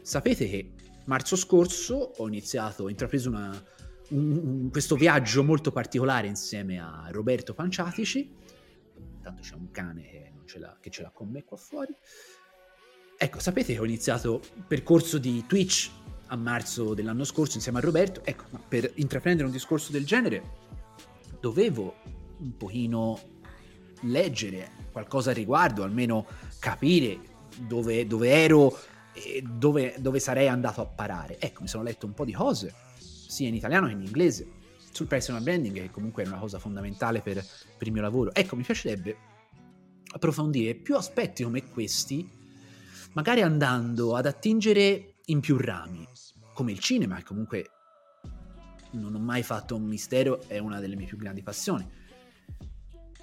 Sapete 0.00 0.48
che 0.48 0.72
marzo 1.06 1.34
scorso 1.34 2.12
ho 2.16 2.28
iniziato, 2.28 2.84
ho 2.84 2.88
intrapreso 2.88 3.28
una, 3.28 3.60
un, 4.10 4.68
questo 4.70 4.96
viaggio 4.96 5.42
molto 5.42 5.72
particolare 5.72 6.26
insieme 6.26 6.78
a 6.80 7.08
Roberto 7.10 7.54
Panciatici. 7.54 8.30
Intanto 9.16 9.42
c'è 9.42 9.54
un 9.54 9.70
cane 9.70 10.02
che 10.02 10.32
ce, 10.44 10.58
l'ha, 10.58 10.76
che 10.80 10.90
ce 10.90 11.02
l'ha 11.02 11.10
con 11.10 11.28
me 11.28 11.44
qua 11.44 11.56
fuori. 11.56 11.94
Ecco, 13.18 13.40
sapete 13.40 13.72
che 13.72 13.78
ho 13.78 13.84
iniziato 13.84 14.40
il 14.54 14.64
percorso 14.66 15.18
di 15.18 15.44
Twitch 15.46 15.90
a 16.26 16.36
marzo 16.36 16.94
dell'anno 16.94 17.24
scorso 17.24 17.56
insieme 17.56 17.78
a 17.78 17.80
Roberto. 17.80 18.22
Ecco, 18.24 18.44
per 18.68 18.90
intraprendere 18.96 19.46
un 19.46 19.52
discorso 19.52 19.92
del 19.92 20.04
genere 20.04 20.64
dovevo 21.40 21.96
un 22.38 22.56
pochino 22.56 23.18
leggere 24.02 24.70
qualcosa 24.92 25.30
al 25.30 25.36
riguardo, 25.36 25.82
almeno 25.82 26.26
capire 26.58 27.18
dove, 27.58 28.06
dove 28.06 28.28
ero 28.28 28.76
e 29.12 29.42
dove, 29.42 29.94
dove 29.98 30.18
sarei 30.18 30.48
andato 30.48 30.82
a 30.82 30.86
parare. 30.86 31.38
Ecco, 31.38 31.62
mi 31.62 31.68
sono 31.68 31.82
letto 31.82 32.06
un 32.06 32.12
po' 32.12 32.24
di 32.24 32.32
cose, 32.32 32.74
sia 33.26 33.48
in 33.48 33.54
italiano 33.54 33.86
che 33.86 33.92
in 33.92 34.02
inglese, 34.02 34.46
sul 34.96 35.06
personal 35.06 35.42
branding, 35.42 35.74
che 35.74 35.90
comunque 35.90 36.24
è 36.24 36.26
una 36.26 36.38
cosa 36.38 36.58
fondamentale 36.58 37.20
per, 37.20 37.44
per 37.76 37.86
il 37.86 37.92
mio 37.92 38.02
lavoro. 38.02 38.32
Ecco, 38.32 38.56
mi 38.56 38.62
piacerebbe 38.62 39.16
approfondire 40.10 40.74
più 40.74 40.96
aspetti 40.96 41.42
come 41.42 41.68
questi, 41.68 42.26
magari 43.12 43.42
andando 43.42 44.16
ad 44.16 44.24
attingere 44.24 45.16
in 45.26 45.40
più 45.40 45.58
rami, 45.58 46.06
come 46.54 46.72
il 46.72 46.78
cinema, 46.78 47.16
che 47.16 47.24
comunque 47.24 47.70
non 48.92 49.14
ho 49.14 49.18
mai 49.18 49.42
fatto 49.42 49.76
un 49.76 49.84
mistero, 49.84 50.40
è 50.46 50.58
una 50.58 50.80
delle 50.80 50.96
mie 50.96 51.06
più 51.06 51.18
grandi 51.18 51.42
passioni. 51.42 51.86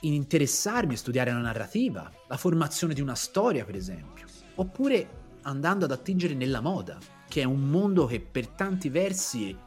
In 0.02 0.14
interessarmi 0.14 0.94
a 0.94 0.98
studiare 0.98 1.32
la 1.32 1.40
narrativa, 1.40 2.12
la 2.28 2.38
formazione 2.38 2.94
di 2.94 3.02
una 3.02 3.16
storia, 3.16 3.66
per 3.66 3.76
esempio, 3.76 4.28
oppure 4.56 5.22
andando 5.44 5.86
ad 5.86 5.92
attingere 5.92 6.36
nella 6.36 6.62
moda, 6.62 7.00
che 7.28 7.42
è 7.42 7.46
un 7.46 7.68
mondo 7.70 8.06
che 8.06 8.20
per 8.20 8.48
tanti 8.50 8.90
versi 8.90 9.58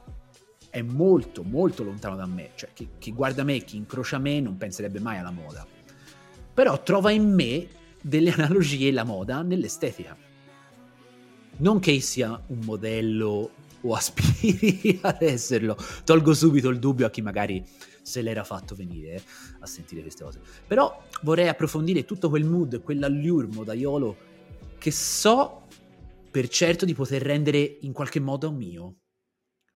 è 0.70 0.82
molto, 0.82 1.42
molto 1.42 1.82
lontano 1.85 2.16
da 2.16 2.26
me. 2.26 2.50
Cioè, 2.54 2.70
chi, 2.73 2.88
chi 2.99 3.12
guarda 3.12 3.44
me, 3.44 3.58
chi 3.58 3.76
incrocia 3.76 4.18
me, 4.18 4.40
non 4.40 4.56
penserebbe 4.56 5.00
mai 5.00 5.18
alla 5.18 5.30
moda. 5.30 5.66
Però 6.54 6.82
trova 6.82 7.11
in 7.11 7.32
me 7.32 7.66
delle 8.00 8.30
analogie 8.37 8.90
la 8.92 9.04
moda 9.04 9.42
nell'estetica 9.42 10.16
non 11.58 11.78
che 11.80 12.00
sia 12.00 12.40
un 12.49 12.58
modello 12.64 13.50
o 13.80 13.94
aspiri 13.94 14.99
ad 15.02 15.23
esserlo, 15.23 15.76
tolgo 16.04 16.35
subito 16.35 16.68
il 16.68 16.78
dubbio 16.78 17.06
a 17.06 17.11
chi 17.11 17.23
magari 17.23 17.64
se 18.02 18.23
l'era 18.23 18.44
fatto 18.44 18.75
venire 18.75 19.14
eh, 19.14 19.23
a 19.61 19.66
sentire 19.66 20.00
queste 20.02 20.25
cose. 20.25 20.40
Però 20.66 21.02
vorrei 21.23 21.49
approfondire 21.49 22.04
tutto 22.04 22.28
quel 22.28 22.44
mood, 22.44 22.82
quell'allure 22.82 23.46
modaiolo 23.46 24.16
che 24.78 24.90
so 24.90 25.62
per 26.30 26.49
certo 26.49 26.85
di 26.85 26.94
poter 26.94 27.23
rendere 27.23 27.78
in 27.80 27.92
qualche 27.92 28.20
modo 28.20 28.52
mio. 28.52 28.96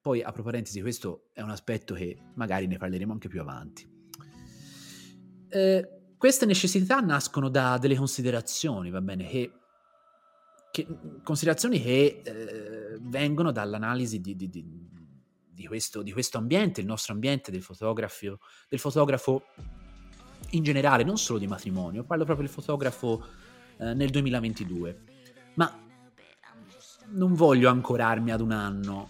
Poi, 0.00 0.22
apro 0.22 0.44
parentesi, 0.44 0.80
questo 0.80 1.30
è 1.32 1.40
un 1.40 1.50
aspetto 1.50 1.94
che 1.94 2.16
magari 2.34 2.68
ne 2.68 2.76
parleremo 2.76 3.12
anche 3.12 3.28
più 3.28 3.40
avanti. 3.40 3.84
Eh, 5.48 5.96
queste 6.16 6.46
necessità 6.46 7.00
nascono 7.00 7.48
da 7.48 7.76
delle 7.78 7.96
considerazioni, 7.96 8.90
va 8.90 9.00
bene, 9.00 9.26
che, 9.26 9.52
che 10.70 10.86
considerazioni 11.22 11.82
che 11.82 12.22
eh, 12.24 12.98
vengono 13.00 13.50
dall'analisi 13.50 14.20
di, 14.20 14.36
di, 14.36 14.48
di, 14.48 14.64
di, 15.50 15.66
questo, 15.66 16.02
di 16.02 16.12
questo 16.12 16.38
ambiente, 16.38 16.80
il 16.80 16.86
nostro 16.86 17.12
ambiente 17.12 17.50
del 17.50 17.62
fotografo, 17.62 18.38
del 18.68 18.78
fotografo 18.78 19.46
in 20.50 20.62
generale, 20.62 21.02
non 21.02 21.18
solo 21.18 21.38
di 21.38 21.46
matrimonio, 21.46 22.04
parlo 22.04 22.24
proprio 22.24 22.46
del 22.46 22.54
fotografo 22.54 23.26
eh, 23.78 23.92
nel 23.92 24.10
2022. 24.10 25.02
Ma 25.54 25.85
non 27.10 27.34
voglio 27.34 27.68
ancorarmi 27.68 28.30
ad 28.30 28.40
un 28.40 28.52
anno, 28.52 29.08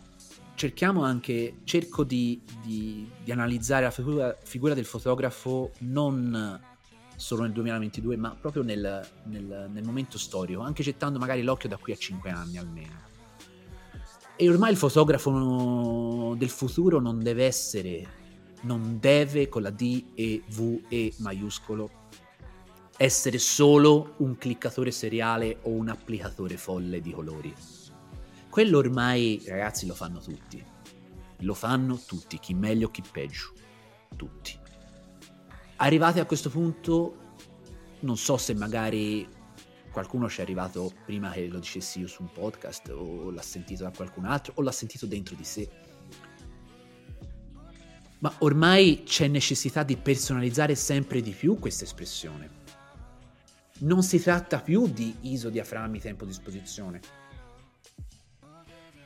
cerchiamo 0.56 1.04
anche, 1.04 1.58
cerco 1.64 2.02
di, 2.02 2.42
di, 2.62 3.08
di 3.22 3.32
analizzare 3.32 3.84
la 3.84 3.90
figura, 3.90 4.36
figura, 4.42 4.74
del 4.74 4.84
fotografo 4.84 5.70
non 5.80 6.60
solo 7.14 7.42
nel 7.42 7.52
2022, 7.52 8.16
ma 8.16 8.36
proprio 8.38 8.62
nel, 8.62 9.06
nel, 9.24 9.68
nel 9.70 9.84
momento 9.84 10.18
storico, 10.18 10.60
anche 10.60 10.82
gettando 10.82 11.18
magari 11.18 11.42
l'occhio 11.42 11.68
da 11.68 11.76
qui 11.76 11.92
a 11.92 11.96
5 11.96 12.30
anni 12.30 12.58
almeno. 12.58 13.04
E 14.34 14.50
ormai 14.50 14.70
il 14.70 14.76
fotografo 14.76 16.34
del 16.36 16.50
futuro 16.50 17.00
non 17.00 17.22
deve 17.22 17.46
essere, 17.46 18.06
non 18.62 18.98
deve 19.00 19.48
con 19.48 19.62
la 19.62 19.70
D 19.70 20.08
e 20.14 20.42
V 20.46 20.82
E 20.88 21.14
maiuscolo, 21.18 21.90
essere 22.98 23.38
solo 23.38 24.14
un 24.18 24.36
cliccatore 24.36 24.90
seriale 24.90 25.58
o 25.62 25.70
un 25.70 25.88
applicatore 25.88 26.56
folle 26.56 27.00
di 27.00 27.12
colori 27.12 27.54
quello 28.56 28.78
ormai, 28.78 29.42
ragazzi, 29.46 29.84
lo 29.84 29.92
fanno 29.92 30.18
tutti. 30.18 30.64
Lo 31.40 31.52
fanno 31.52 32.00
tutti, 32.06 32.38
chi 32.38 32.54
meglio, 32.54 32.90
chi 32.90 33.02
peggio. 33.02 33.52
Tutti. 34.16 34.58
Arrivati 35.76 36.20
a 36.20 36.24
questo 36.24 36.48
punto, 36.48 37.34
non 38.00 38.16
so 38.16 38.38
se 38.38 38.54
magari 38.54 39.28
qualcuno 39.92 40.26
ci 40.30 40.38
è 40.38 40.42
arrivato 40.42 40.90
prima 41.04 41.32
che 41.32 41.48
lo 41.48 41.58
dicessi 41.58 42.00
io 42.00 42.06
su 42.06 42.22
un 42.22 42.32
podcast, 42.32 42.88
o 42.88 43.30
l'ha 43.30 43.42
sentito 43.42 43.82
da 43.82 43.92
qualcun 43.94 44.24
altro, 44.24 44.54
o 44.56 44.62
l'ha 44.62 44.72
sentito 44.72 45.04
dentro 45.04 45.36
di 45.36 45.44
sé. 45.44 45.68
Ma 48.20 48.34
ormai 48.38 49.02
c'è 49.04 49.28
necessità 49.28 49.82
di 49.82 49.98
personalizzare 49.98 50.74
sempre 50.76 51.20
di 51.20 51.32
più 51.32 51.58
questa 51.58 51.84
espressione. 51.84 52.50
Non 53.80 54.02
si 54.02 54.18
tratta 54.18 54.60
più 54.60 54.88
di 54.88 55.14
ISO, 55.20 55.50
diaframmi, 55.50 56.00
tempo 56.00 56.24
di 56.24 56.30
esposizione 56.30 57.25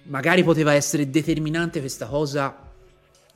magari 0.04 0.42
poteva 0.42 0.72
essere 0.72 1.10
determinante 1.10 1.80
questa 1.80 2.06
cosa 2.06 2.68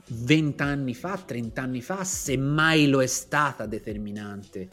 vent'anni 0.07 0.93
fa, 0.93 1.17
trent'anni 1.17 1.81
fa, 1.81 2.03
se 2.03 2.37
mai 2.37 2.87
lo 2.87 3.01
è 3.01 3.07
stata 3.07 3.65
determinante. 3.65 4.69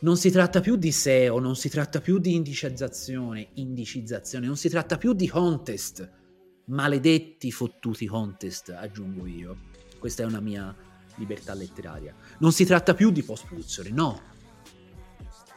Non 0.00 0.16
si 0.16 0.30
tratta 0.30 0.60
più 0.60 0.76
di 0.76 0.92
SEO, 0.92 1.38
non 1.38 1.56
si 1.56 1.68
tratta 1.68 2.00
più 2.00 2.18
di 2.18 2.34
indicizzazione, 2.34 3.48
indicizzazione, 3.54 4.46
non 4.46 4.56
si 4.56 4.68
tratta 4.68 4.96
più 4.96 5.12
di 5.12 5.28
contest. 5.28 6.18
Maledetti 6.66 7.50
fottuti 7.50 8.06
contest, 8.06 8.70
aggiungo 8.70 9.26
io. 9.26 9.56
Questa 9.98 10.22
è 10.22 10.26
una 10.26 10.40
mia 10.40 10.74
libertà 11.16 11.52
letteraria. 11.52 12.14
Non 12.38 12.52
si 12.52 12.64
tratta 12.64 12.94
più 12.94 13.10
di 13.10 13.22
post-produzione, 13.22 13.90
no. 13.90 14.22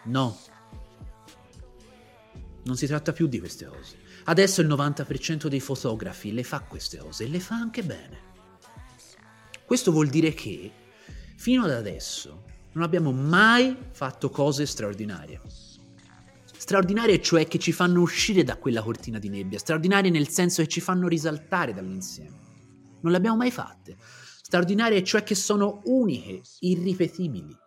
No. 0.05 0.37
Non 2.65 2.75
si 2.75 2.85
tratta 2.87 3.13
più 3.13 3.27
di 3.27 3.39
queste 3.39 3.65
cose. 3.65 4.02
Adesso 4.25 4.61
il 4.61 4.67
90% 4.67 5.47
dei 5.47 5.59
fotografi 5.59 6.31
le 6.31 6.43
fa 6.43 6.61
queste 6.61 6.97
cose 6.97 7.25
e 7.25 7.27
le 7.27 7.39
fa 7.39 7.55
anche 7.55 7.83
bene. 7.83 8.31
Questo 9.65 9.91
vuol 9.91 10.07
dire 10.07 10.33
che 10.33 10.71
fino 11.35 11.63
ad 11.63 11.71
adesso 11.71 12.43
non 12.73 12.83
abbiamo 12.83 13.11
mai 13.11 13.75
fatto 13.91 14.29
cose 14.29 14.65
straordinarie. 14.65 15.41
Straordinarie 16.55 17.21
cioè 17.21 17.47
che 17.47 17.59
ci 17.59 17.73
fanno 17.73 17.99
uscire 17.99 18.43
da 18.43 18.55
quella 18.55 18.81
cortina 18.81 19.19
di 19.19 19.27
nebbia, 19.27 19.59
straordinarie 19.59 20.09
nel 20.09 20.29
senso 20.29 20.61
che 20.61 20.69
ci 20.69 20.79
fanno 20.79 21.07
risaltare 21.09 21.73
dall'insieme. 21.73 22.39
Non 23.01 23.11
le 23.11 23.17
abbiamo 23.17 23.35
mai 23.35 23.51
fatte. 23.51 23.97
Straordinarie 24.41 25.03
cioè 25.03 25.23
che 25.23 25.35
sono 25.35 25.81
uniche, 25.85 26.41
irripetibili. 26.59 27.57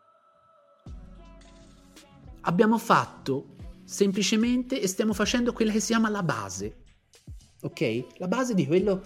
Abbiamo 2.42 2.78
fatto 2.78 3.55
semplicemente 3.86 4.80
e 4.80 4.88
stiamo 4.88 5.12
facendo 5.12 5.52
quella 5.52 5.70
che 5.70 5.80
si 5.80 5.88
chiama 5.88 6.10
la 6.10 6.24
base. 6.24 6.82
Ok? 7.62 8.18
La 8.18 8.28
base 8.28 8.52
di 8.52 8.66
quello 8.66 9.02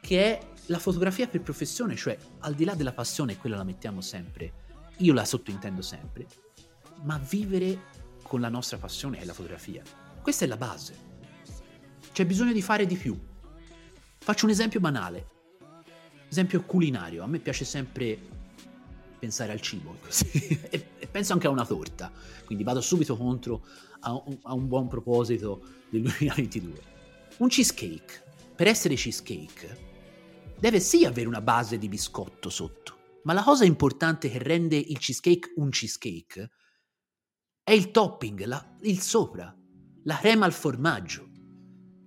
che 0.00 0.24
è 0.24 0.48
la 0.66 0.78
fotografia 0.78 1.26
per 1.26 1.42
professione, 1.42 1.96
cioè 1.96 2.16
al 2.38 2.54
di 2.54 2.64
là 2.64 2.74
della 2.74 2.92
passione, 2.92 3.36
quella 3.36 3.56
la 3.56 3.64
mettiamo 3.64 4.00
sempre, 4.00 4.52
io 4.98 5.12
la 5.12 5.24
sottointendo 5.24 5.82
sempre, 5.82 6.26
ma 7.02 7.18
vivere 7.18 7.88
con 8.22 8.40
la 8.40 8.48
nostra 8.48 8.78
passione 8.78 9.18
è 9.18 9.24
la 9.24 9.34
fotografia. 9.34 9.82
Questa 10.22 10.44
è 10.44 10.48
la 10.48 10.56
base. 10.56 11.08
C'è 12.12 12.24
bisogno 12.24 12.52
di 12.52 12.62
fare 12.62 12.86
di 12.86 12.96
più. 12.96 13.18
Faccio 14.18 14.44
un 14.44 14.52
esempio 14.52 14.78
banale, 14.80 15.26
esempio 16.28 16.62
culinario. 16.62 17.24
A 17.24 17.26
me 17.26 17.40
piace 17.40 17.64
sempre 17.64 18.18
pensare 19.18 19.52
al 19.52 19.60
cibo 19.60 19.98
e, 20.70 20.86
penso 21.10 21.34
anche 21.34 21.46
a 21.46 21.50
una 21.50 21.66
torta, 21.66 22.10
quindi 22.46 22.64
vado 22.64 22.80
subito 22.80 23.16
contro 23.16 23.62
a 24.00 24.14
un, 24.14 24.38
un 24.42 24.68
buon 24.68 24.88
proposito 24.88 25.62
del 25.90 26.02
2022. 26.18 26.82
Un 27.38 27.48
cheesecake. 27.48 28.28
Per 28.54 28.66
essere 28.66 28.94
cheesecake 28.94 29.88
deve 30.58 30.80
sì 30.80 31.06
avere 31.06 31.26
una 31.26 31.40
base 31.40 31.78
di 31.78 31.88
biscotto 31.88 32.50
sotto, 32.50 33.20
ma 33.22 33.32
la 33.32 33.42
cosa 33.42 33.64
importante 33.64 34.28
che 34.28 34.38
rende 34.38 34.76
il 34.76 34.98
cheesecake 34.98 35.54
un 35.56 35.70
cheesecake 35.70 36.50
è 37.62 37.72
il 37.72 37.90
topping, 37.90 38.44
la, 38.44 38.76
il 38.82 39.00
sopra, 39.00 39.56
la 40.04 40.16
crema 40.18 40.44
al 40.44 40.52
formaggio. 40.52 41.28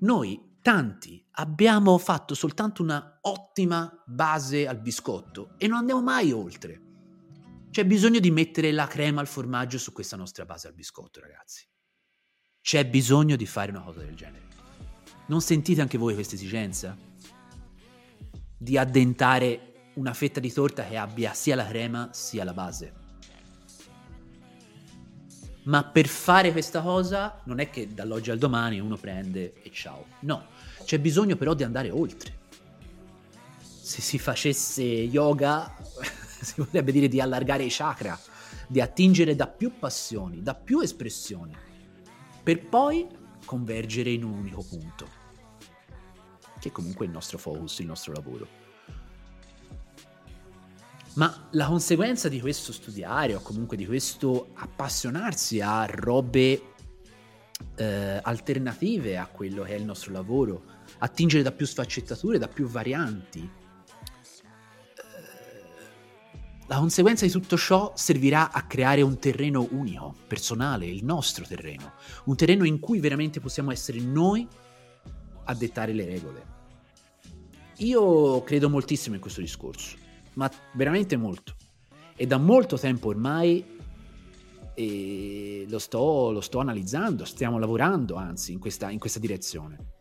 Noi, 0.01 0.57
tanti, 0.61 1.25
abbiamo 1.31 1.97
fatto 1.97 2.35
soltanto 2.35 2.83
una 2.83 3.19
ottima 3.21 4.03
base 4.05 4.67
al 4.67 4.79
biscotto 4.79 5.55
e 5.57 5.67
non 5.67 5.79
andiamo 5.79 6.01
mai 6.01 6.31
oltre. 6.31 6.81
C'è 7.71 7.85
bisogno 7.85 8.19
di 8.19 8.29
mettere 8.29 8.71
la 8.71 8.85
crema 8.85 9.21
al 9.21 9.27
formaggio 9.27 9.79
su 9.79 9.93
questa 9.93 10.15
nostra 10.15 10.45
base 10.45 10.67
al 10.67 10.75
biscotto, 10.75 11.19
ragazzi. 11.19 11.67
C'è 12.63 12.85
bisogno 12.85 13.35
di 13.35 13.45
fare 13.45 13.71
una 13.71 13.81
cosa 13.81 13.99
del 13.99 14.15
genere. 14.15 14.45
Non 15.25 15.41
sentite 15.41 15.81
anche 15.81 15.97
voi 15.97 16.13
questa 16.13 16.35
esigenza? 16.35 16.97
Di 18.57 18.77
addentare 18.77 19.89
una 19.95 20.13
fetta 20.13 20.39
di 20.39 20.49
torta 20.49 20.87
che 20.87 20.95
abbia 20.95 21.33
sia 21.33 21.57
la 21.57 21.67
crema 21.67 22.11
sia 22.13 22.45
la 22.45 22.53
base. 22.53 22.93
Ma 25.63 25.83
per 25.83 26.07
fare 26.07 26.53
questa 26.53 26.81
cosa 26.81 27.41
non 27.43 27.59
è 27.59 27.69
che 27.69 27.93
dall'oggi 27.93 28.31
al 28.31 28.37
domani 28.37 28.79
uno 28.79 28.95
prende 28.95 29.61
e 29.61 29.69
ciao. 29.69 30.05
No, 30.21 30.45
c'è 30.85 30.99
bisogno 30.99 31.35
però 31.35 31.53
di 31.53 31.63
andare 31.63 31.91
oltre. 31.91 32.39
Se 33.59 33.99
si 33.99 34.17
facesse 34.17 34.83
yoga, 34.83 35.69
si 36.39 36.53
potrebbe 36.55 36.93
dire 36.93 37.09
di 37.09 37.19
allargare 37.19 37.65
i 37.65 37.69
chakra, 37.69 38.17
di 38.67 38.79
attingere 38.79 39.35
da 39.35 39.47
più 39.47 39.77
passioni, 39.77 40.41
da 40.41 40.55
più 40.55 40.79
espressioni 40.79 41.71
per 42.43 42.67
poi 42.67 43.07
convergere 43.45 44.11
in 44.11 44.23
un 44.23 44.33
unico 44.33 44.63
punto, 44.67 45.07
che 46.59 46.71
comunque 46.71 47.05
è 47.05 47.07
il 47.07 47.13
nostro 47.13 47.37
focus, 47.37 47.79
il 47.79 47.85
nostro 47.85 48.11
lavoro. 48.11 48.61
Ma 51.15 51.47
la 51.51 51.67
conseguenza 51.67 52.27
di 52.27 52.41
questo 52.41 52.73
studiare 52.73 53.35
o 53.35 53.39
comunque 53.39 53.77
di 53.77 53.85
questo 53.85 54.49
appassionarsi 54.55 55.61
a 55.61 55.85
robe 55.85 56.73
eh, 57.75 58.19
alternative 58.21 59.17
a 59.17 59.27
quello 59.27 59.63
che 59.63 59.75
è 59.75 59.77
il 59.77 59.85
nostro 59.85 60.11
lavoro, 60.11 60.63
attingere 60.99 61.43
da 61.43 61.51
più 61.51 61.65
sfaccettature, 61.65 62.39
da 62.39 62.47
più 62.47 62.65
varianti, 62.67 63.47
La 66.67 66.77
conseguenza 66.77 67.25
di 67.25 67.31
tutto 67.31 67.57
ciò 67.57 67.91
servirà 67.95 68.51
a 68.51 68.63
creare 68.63 69.01
un 69.01 69.19
terreno 69.19 69.67
unico, 69.71 70.15
personale, 70.27 70.85
il 70.85 71.03
nostro 71.03 71.45
terreno, 71.45 71.91
un 72.25 72.35
terreno 72.37 72.63
in 72.63 72.79
cui 72.79 72.99
veramente 72.99 73.41
possiamo 73.41 73.71
essere 73.71 73.99
noi 73.99 74.47
a 75.43 75.53
dettare 75.53 75.91
le 75.91 76.05
regole. 76.05 76.45
Io 77.77 78.41
credo 78.43 78.69
moltissimo 78.69 79.15
in 79.15 79.21
questo 79.21 79.41
discorso, 79.41 79.97
ma 80.33 80.49
veramente 80.73 81.17
molto. 81.17 81.55
E 82.15 82.25
da 82.25 82.37
molto 82.37 82.77
tempo 82.77 83.09
ormai 83.09 83.65
lo 85.67 85.79
sto, 85.79 86.31
lo, 86.31 86.41
sto, 86.41 86.59
analizzando, 86.59 87.25
stiamo 87.25 87.59
lavorando 87.59 88.15
anzi 88.15 88.53
in 88.53 88.59
questa, 88.59 88.89
in 88.89 88.99
questa 88.99 89.19
direzione. 89.19 89.91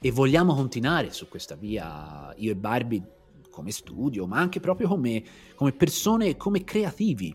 E 0.00 0.10
vogliamo 0.10 0.54
continuare 0.54 1.12
su 1.12 1.28
questa 1.28 1.54
via, 1.54 2.32
io 2.36 2.52
e 2.52 2.56
Barbie 2.56 3.15
come 3.56 3.70
studio, 3.70 4.26
ma 4.26 4.36
anche 4.36 4.60
proprio 4.60 4.86
come, 4.86 5.24
come 5.54 5.72
persone 5.72 6.26
e 6.26 6.36
come 6.36 6.62
creativi. 6.62 7.34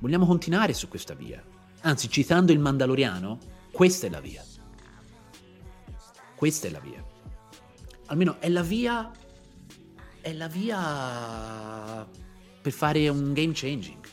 Vogliamo 0.00 0.26
continuare 0.26 0.72
su 0.72 0.88
questa 0.88 1.14
via. 1.14 1.40
Anzi, 1.82 2.10
citando 2.10 2.50
il 2.50 2.58
Mandaloriano, 2.58 3.38
questa 3.70 4.08
è 4.08 4.10
la 4.10 4.18
via. 4.18 4.44
Questa 6.34 6.66
è 6.66 6.70
la 6.70 6.80
via. 6.80 7.04
Almeno 8.06 8.40
è 8.40 8.48
la 8.48 8.62
via. 8.62 9.12
È 10.20 10.32
la 10.32 10.48
via 10.48 12.04
per 12.60 12.72
fare 12.72 13.08
un 13.08 13.32
game 13.32 13.52
changing. 13.54 14.04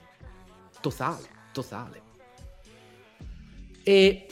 Totale, 0.82 1.28
totale. 1.52 2.02
E 3.82 4.28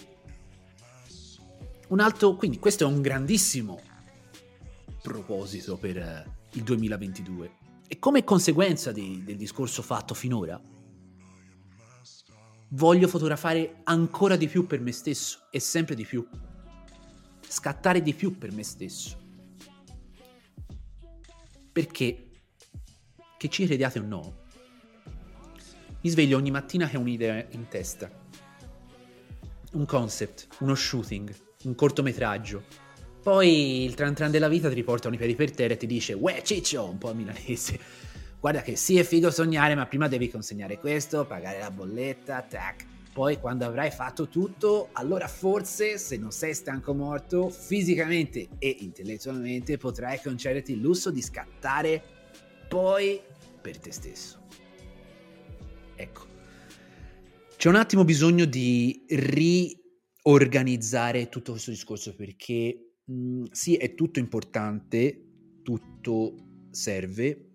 un 1.87 1.99
altro, 1.99 2.35
quindi 2.35 2.59
questo 2.59 2.83
è 2.83 2.87
un 2.87 3.01
grandissimo 3.01 3.89
proposito 5.01 5.77
per 5.77 5.97
eh, 5.97 6.25
il 6.53 6.63
2022. 6.63 7.51
E 7.87 7.99
come 7.99 8.23
conseguenza 8.23 8.91
di, 8.91 9.23
del 9.23 9.35
discorso 9.35 9.81
fatto 9.81 10.13
finora, 10.13 10.61
voglio 12.69 13.07
fotografare 13.07 13.81
ancora 13.83 14.35
di 14.35 14.47
più 14.47 14.65
per 14.65 14.79
me 14.79 14.91
stesso 14.91 15.47
e 15.51 15.59
sempre 15.59 15.95
di 15.95 16.05
più. 16.05 16.25
Scattare 17.45 18.01
di 18.01 18.13
più 18.13 18.37
per 18.37 18.51
me 18.53 18.63
stesso. 18.63 19.19
Perché, 21.71 22.29
che 23.37 23.49
ci 23.49 23.65
crediate 23.65 23.99
o 23.99 24.03
no, 24.03 24.39
mi 26.01 26.09
sveglio 26.09 26.37
ogni 26.37 26.51
mattina 26.51 26.87
che 26.87 26.97
ho 26.97 27.01
un'idea 27.01 27.45
in 27.51 27.67
testa. 27.67 28.09
Un 29.73 29.85
concept, 29.85 30.47
uno 30.59 30.75
shooting, 30.75 31.33
un 31.63 31.75
cortometraggio, 31.75 32.63
poi 33.21 33.83
il 33.83 33.93
tran 33.93 34.15
tran 34.15 34.31
della 34.31 34.47
vita 34.47 34.67
ti 34.67 34.73
riporta 34.73 35.09
i 35.09 35.17
piedi 35.17 35.35
per 35.35 35.51
terra 35.51 35.73
e 35.73 35.77
ti 35.77 35.85
dice, 35.85 36.13
uè 36.13 36.41
ciccio, 36.41 36.89
un 36.89 36.97
po' 36.97 37.13
milanese. 37.13 37.79
Guarda 38.39 38.63
che 38.63 38.75
sì 38.75 38.97
è 38.97 39.03
figo 39.03 39.29
sognare, 39.29 39.75
ma 39.75 39.85
prima 39.85 40.07
devi 40.07 40.27
consegnare 40.27 40.79
questo, 40.79 41.25
pagare 41.25 41.59
la 41.59 41.69
bolletta, 41.69 42.41
tac. 42.41 42.87
Poi 43.13 43.39
quando 43.39 43.65
avrai 43.65 43.91
fatto 43.91 44.27
tutto, 44.29 44.89
allora 44.93 45.27
forse, 45.27 45.99
se 45.99 46.17
non 46.17 46.31
sei 46.31 46.55
stanco 46.55 46.95
morto, 46.95 47.49
fisicamente 47.49 48.47
e 48.57 48.77
intellettualmente 48.79 49.77
potrai 49.77 50.19
concederti 50.19 50.71
il 50.71 50.79
lusso 50.79 51.11
di 51.11 51.21
scattare 51.21 52.01
poi 52.67 53.21
per 53.61 53.77
te 53.77 53.91
stesso. 53.91 54.39
Ecco. 55.95 56.29
C'è 57.55 57.69
un 57.69 57.75
attimo 57.75 58.03
bisogno 58.03 58.45
di 58.45 59.05
riorganizzare 60.23 61.29
tutto 61.29 61.51
questo 61.51 61.69
discorso 61.69 62.15
perché 62.15 62.90
Mhmm, 63.11 63.45
sì, 63.51 63.75
è 63.75 63.93
tutto 63.93 64.19
importante, 64.19 65.59
tutto 65.63 66.35
serve, 66.71 67.49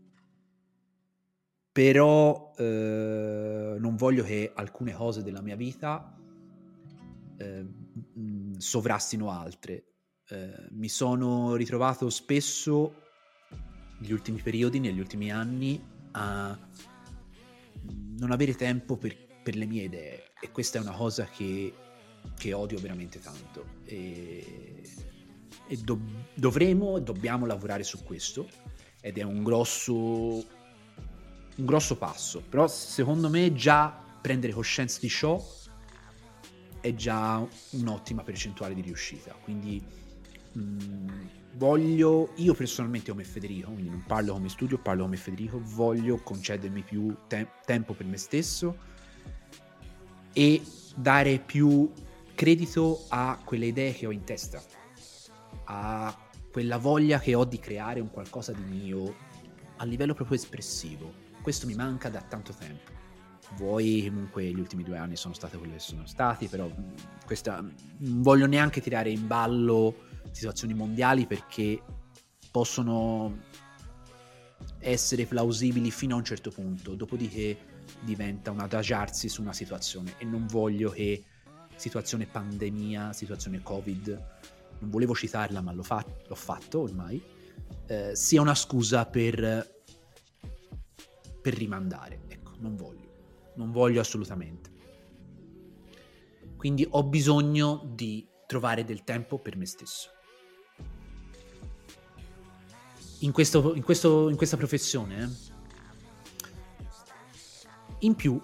però 1.73 2.53
eh, 2.57 3.77
non 3.79 3.97
voglio 3.97 4.23
che 4.23 4.53
alcune 4.55 4.93
cose 4.93 5.23
della 5.23 5.41
mia 5.41 5.57
vita 5.57 6.15
eh, 7.39 7.67
sovrastino 8.59 9.31
altre. 9.31 9.85
Eh, 10.29 10.69
mi 10.71 10.89
sono 10.89 11.55
ritrovato 11.55 12.11
spesso 12.11 13.05
negli 13.99 14.13
ultimi 14.13 14.41
periodi, 14.43 14.79
negli 14.79 14.99
ultimi 14.99 15.31
anni, 15.31 15.81
a 16.13 16.59
non 18.19 18.31
avere 18.31 18.55
tempo 18.55 18.97
per, 18.97 19.17
per 19.43 19.57
le 19.57 19.67
mie 19.67 19.85
idee. 19.85 20.33
E 20.41 20.51
questa 20.51 20.79
è 20.79 20.83
una 20.83 20.95
cosa 20.95 21.25
che, 21.25 21.73
che 22.37 22.53
odio 22.53 22.79
veramente 22.79 23.21
tanto. 23.21 23.65
E, 23.85 25.15
e 25.67 25.77
do, 25.77 25.99
dovremo, 26.35 26.99
dobbiamo 26.99 27.47
lavorare 27.47 27.83
su 27.83 28.03
questo 28.05 28.49
ed 29.01 29.19
è 29.19 29.23
un 29.23 29.43
grosso, 29.43 29.95
un 29.95 30.45
grosso 31.57 31.97
passo, 31.97 32.43
però 32.49 32.67
secondo 32.67 33.29
me 33.29 33.53
già 33.55 34.05
prendere 34.21 34.53
coscienza 34.53 34.99
di 35.01 35.09
ciò 35.09 35.43
è 36.81 36.95
già 36.95 37.45
un'ottima 37.71 38.23
percentuale 38.23 38.75
di 38.75 38.81
riuscita, 38.81 39.35
quindi 39.43 39.83
mh, 40.53 40.61
mm, 40.61 41.09
voglio, 41.55 42.33
io 42.37 42.55
personalmente 42.55 43.11
come 43.11 43.25
Federico, 43.25 43.71
quindi 43.71 43.91
non 43.91 44.05
parlo 44.07 44.33
come 44.35 44.49
studio, 44.49 44.79
parlo 44.79 45.05
come 45.05 45.17
Federico, 45.17 45.61
voglio 45.63 46.19
concedermi 46.19 46.83
più 46.83 47.15
te- 47.27 47.49
tempo 47.65 47.93
per 47.95 48.07
me 48.07 48.17
stesso 48.17 48.77
e 50.33 50.63
dare 50.95 51.39
più 51.39 51.91
credito 52.35 53.07
a 53.09 53.41
quelle 53.43 53.67
idee 53.67 53.93
che 53.95 54.07
ho 54.07 54.13
in 54.13 54.25
testa, 54.25 54.63
a 55.67 56.15
quella 56.51 56.79
voglia 56.79 57.19
che 57.19 57.35
ho 57.35 57.45
di 57.45 57.59
creare 57.59 58.01
un 58.01 58.11
qualcosa 58.11 58.53
di 58.53 58.63
mio 58.63 59.15
a 59.77 59.85
livello 59.85 60.15
proprio 60.15 60.37
espressivo. 60.37 61.13
Questo 61.43 61.67
mi 61.67 61.75
manca 61.75 62.09
da 62.09 62.23
tanto 62.23 62.53
tempo. 62.53 62.93
Voi 63.57 64.07
comunque 64.09 64.45
gli 64.51 64.59
ultimi 64.59 64.83
due 64.83 64.97
anni 64.97 65.17
sono 65.17 65.35
stati 65.35 65.57
quelli 65.57 65.75
che 65.75 65.79
sono 65.79 66.07
stati, 66.07 66.49
però 66.49 66.69
questa, 67.25 67.61
non 67.61 68.23
voglio 68.23 68.47
neanche 68.47 68.81
tirare 68.81 69.11
in 69.11 69.27
ballo 69.27 69.95
situazioni 70.33 70.75
mondiali 70.75 71.27
perché 71.27 71.81
possono 72.51 73.39
essere 74.79 75.27
plausibili 75.27 75.91
fino 75.91 76.15
a 76.15 76.19
un 76.19 76.25
certo 76.25 76.51
punto, 76.51 76.95
dopodiché 76.95 77.75
diventa 78.01 78.51
un 78.51 78.61
adagiarsi 78.61 79.29
su 79.29 79.43
una 79.43 79.53
situazione 79.53 80.15
e 80.19 80.25
non 80.25 80.47
voglio 80.47 80.91
che 80.91 81.23
situazione 81.77 82.27
pandemia, 82.27 83.13
situazione 83.13 83.63
covid, 83.63 84.25
non 84.79 84.91
volevo 84.91 85.15
citarla 85.15 85.61
ma 85.61 85.73
l'ho, 85.73 85.83
fa- 85.83 86.05
l'ho 86.27 86.35
fatto 86.35 86.81
ormai, 86.81 87.23
eh, 87.87 88.15
sia 88.15 88.41
una 88.41 88.55
scusa 88.55 89.07
per, 89.07 89.83
per 91.41 91.55
rimandare, 91.55 92.23
ecco, 92.29 92.53
non 92.59 92.77
voglio, 92.77 93.09
non 93.55 93.71
voglio 93.71 94.01
assolutamente. 94.01 94.75
Quindi 96.57 96.87
ho 96.89 97.05
bisogno 97.05 97.83
di 97.95 98.27
trovare 98.47 98.85
del 98.85 99.05
tempo 99.05 99.39
per 99.39 99.57
me 99.57 99.67
stesso. 99.67 100.11
in, 103.21 103.33
questo, 103.33 103.75
in, 103.75 103.83
questo, 103.83 104.29
in 104.29 104.37
questa 104.37 104.57
professione. 104.57 105.23
Eh. 105.23 105.55
In 108.01 108.15
più, 108.15 108.39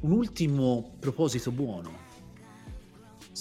un 0.00 0.12
ultimo 0.12 0.96
proposito 1.00 1.50
buono, 1.50 2.06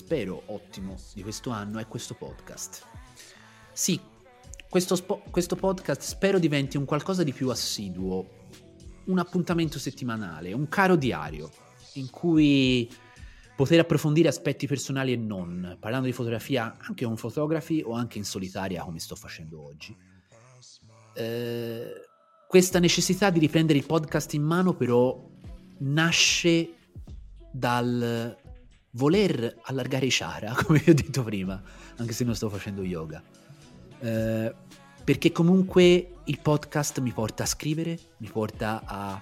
spero 0.08 0.44
ottimo, 0.46 0.96
di 1.14 1.22
questo 1.22 1.50
anno 1.50 1.80
è 1.80 1.86
questo 1.86 2.14
podcast. 2.14 2.86
Sì, 3.74 4.00
questo, 4.70 4.96
spo- 4.96 5.22
questo 5.30 5.58
podcast 5.58 6.02
spero 6.02 6.40
diventi 6.40 6.78
un 6.78 6.86
qualcosa 6.86 7.24
di 7.24 7.34
più 7.34 7.50
assiduo, 7.50 8.26
un 9.08 9.20
appuntamento 9.20 9.78
settimanale, 9.78 10.54
un 10.54 10.70
caro 10.70 10.96
diario, 10.96 11.50
in 11.96 12.10
cui 12.10 12.90
poter 13.54 13.82
approfondire 13.82 14.30
aspetti 14.30 14.66
personali 14.66 15.12
e 15.12 15.18
non, 15.18 15.76
parlando 15.78 16.08
di 16.08 16.14
fotografia 16.14 16.78
anche 16.80 17.04
con 17.04 17.18
fotografi 17.18 17.84
o 17.86 17.92
anche 17.92 18.18
in 18.18 18.24
solitaria 18.24 18.84
come 18.84 19.00
sto 19.00 19.18
facendo 19.18 19.62
oggi. 19.62 19.94
Eh, 21.16 21.92
questa 22.48 22.80
necessità 22.80 23.30
di 23.30 23.40
riprendere 23.40 23.78
il 23.78 23.86
podcast 23.86 24.34
in 24.36 24.44
mano 24.44 24.74
però 24.74 25.22
nasce 25.80 26.76
dal 27.52 28.46
voler 28.98 29.60
allargare 29.64 30.06
i 30.06 30.12
chakra, 30.12 30.54
come 30.66 30.80
vi 30.84 30.92
ho 30.92 30.94
detto 30.94 31.24
prima, 31.24 31.62
anche 31.98 32.14
se 32.14 32.24
non 32.24 32.36
sto 32.36 32.50
facendo 32.50 32.82
yoga. 32.84 33.24
Eh, 34.00 34.54
perché 35.04 35.32
comunque 35.32 36.16
il 36.26 36.40
podcast 36.42 37.00
mi 37.00 37.12
porta 37.12 37.44
a 37.44 37.46
scrivere, 37.46 37.98
mi 38.18 38.28
porta 38.28 38.82
a, 38.84 39.22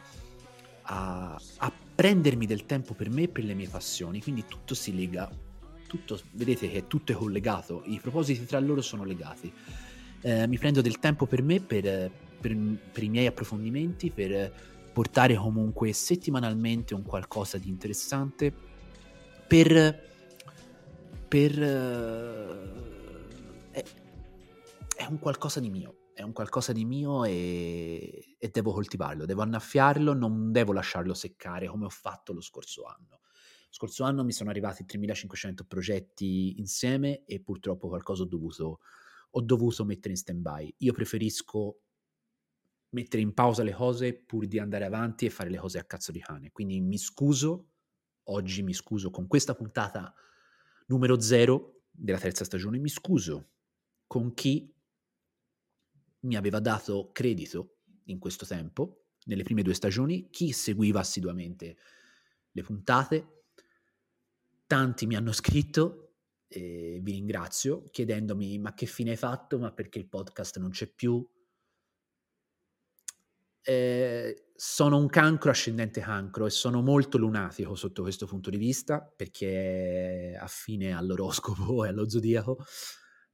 a, 0.82 1.42
a, 1.58 1.74
prendermi 1.96 2.48
del 2.48 2.66
tempo 2.66 2.96
per 2.96 3.10
me 3.10 3.24
e 3.24 3.28
per 3.28 3.44
le 3.44 3.54
mie 3.54 3.68
passioni, 3.68 4.22
quindi 4.22 4.46
tutto 4.48 4.74
si 4.74 4.96
lega, 4.96 5.30
tutto, 5.88 6.20
vedete 6.32 6.70
che 6.72 6.88
tutto 6.88 7.12
è 7.12 7.16
collegato, 7.16 7.84
i 7.86 8.00
propositi 8.00 8.46
tra 8.46 8.60
loro 8.60 8.82
sono 8.82 9.04
legati 9.04 9.54
eh, 10.26 10.48
mi 10.48 10.58
prendo 10.58 10.82
del 10.82 10.98
tempo 10.98 11.28
per 11.28 11.44
me, 11.44 11.60
per, 11.60 12.10
per, 12.42 12.58
per, 12.92 13.04
i 13.04 13.10
miei 13.10 13.28
approfondimenti, 13.28 14.10
per 14.10 14.52
portare 14.92 15.36
comunque 15.36 15.94
settimanalmente 15.94 16.96
un 16.96 17.04
qualcosa 17.04 17.60
di 17.60 17.70
interessante, 17.70 18.52
per... 19.48 20.04
per 21.28 21.64
eh, 21.64 22.74
è, 23.72 23.84
è, 24.98 25.06
un 25.06 25.20
qualcosa 25.20 25.60
di 25.60 25.70
mio, 25.70 26.10
è 26.14 26.22
un 26.22 26.32
qualcosa 26.32 26.72
di 26.72 26.86
mio 26.86 27.24
e, 27.26 28.36
e 28.38 28.50
devo 28.50 28.72
coltivarlo, 28.72 29.26
devo 29.26 29.42
annaffiarlo, 29.42 30.14
non 30.14 30.52
devo 30.52 30.74
lasciarlo 30.74 31.14
seccare 31.14 31.68
come 31.68 31.86
ho 31.86 31.90
fatto 31.90 32.34
lo 32.34 32.42
scorso 32.42 32.84
anno. 32.84 33.20
Lo 33.20 33.82
scorso 33.82 34.04
anno 34.04 34.24
mi 34.24 34.32
sono 34.32 34.50
arrivati 34.50 34.86
3500 34.86 35.66
progetti 35.66 36.60
insieme 36.60 37.26
e 37.26 37.42
purtroppo 37.42 37.90
qualcosa 37.90 38.24
ho 38.24 38.28
dovuto 38.28 38.80
ho 39.38 39.42
dovuto 39.42 39.84
mettere 39.84 40.12
in 40.12 40.18
stand-by. 40.18 40.76
Io 40.80 40.94
preferisco 40.94 41.82
mettere 42.90 43.22
in 43.22 43.34
pausa 43.34 43.64
le 43.64 43.74
cose 43.74 44.14
pur 44.14 44.48
di 44.48 44.60
andare 44.60 44.86
avanti 44.86 45.26
e 45.26 45.30
fare 45.30 45.50
le 45.50 45.58
cose 45.58 45.78
a 45.78 45.84
cazzo 45.84 46.12
di 46.12 46.20
cane. 46.20 46.52
Quindi 46.52 46.80
mi 46.80 46.98
scuso, 46.98 47.72
oggi 48.26 48.64
mi 48.64 48.74
scuso 48.74 49.10
con 49.10 49.28
questa 49.28 49.56
puntata 49.56 50.14
numero 50.88 51.20
zero 51.20 51.84
della 51.92 52.20
terza 52.20 52.44
stagione, 52.44 52.78
mi 52.78 52.90
scuso 52.90 53.50
con 54.08 54.34
chi 54.34 54.74
mi 56.22 56.36
aveva 56.36 56.60
dato 56.60 57.12
credito 57.12 57.78
in 58.06 58.20
questo 58.20 58.46
tempo, 58.46 59.06
nelle 59.26 59.44
prime 59.44 59.62
due 59.62 59.74
stagioni, 59.74 60.30
chi 60.30 60.52
seguiva 60.52 61.00
assiduamente 61.00 61.78
le 62.52 62.62
puntate. 62.62 63.44
Tanti 64.68 65.06
mi 65.06 65.16
hanno 65.16 65.32
scritto, 65.32 66.14
e 66.48 67.00
vi 67.02 67.14
ringrazio 67.14 67.84
chiedendomi 67.92 68.58
ma 68.60 68.74
che 68.74 68.86
fine 68.86 69.12
hai 69.12 69.18
fatto, 69.18 69.60
ma 69.60 69.72
perché 69.72 70.00
il 70.00 70.08
podcast 70.08 70.58
non 70.60 70.70
c'è 70.70 70.88
più. 70.88 71.28
Eh, 73.68 74.52
sono 74.56 74.98
un 74.98 75.08
cancro 75.08 75.50
ascendente 75.50 76.00
cancro 76.00 76.46
e 76.46 76.50
sono 76.52 76.82
molto 76.82 77.18
lunatico 77.18 77.74
sotto 77.76 78.04
questo 78.04 78.28
punto 78.28 78.52
di 78.52 78.58
vista 78.58 79.02
perché 79.02 80.34
è 80.34 80.36
affine 80.36 80.94
all'oroscopo 80.94 81.84
e 81.86 81.88
allo 81.90 82.08
zodiaco, 82.08 82.64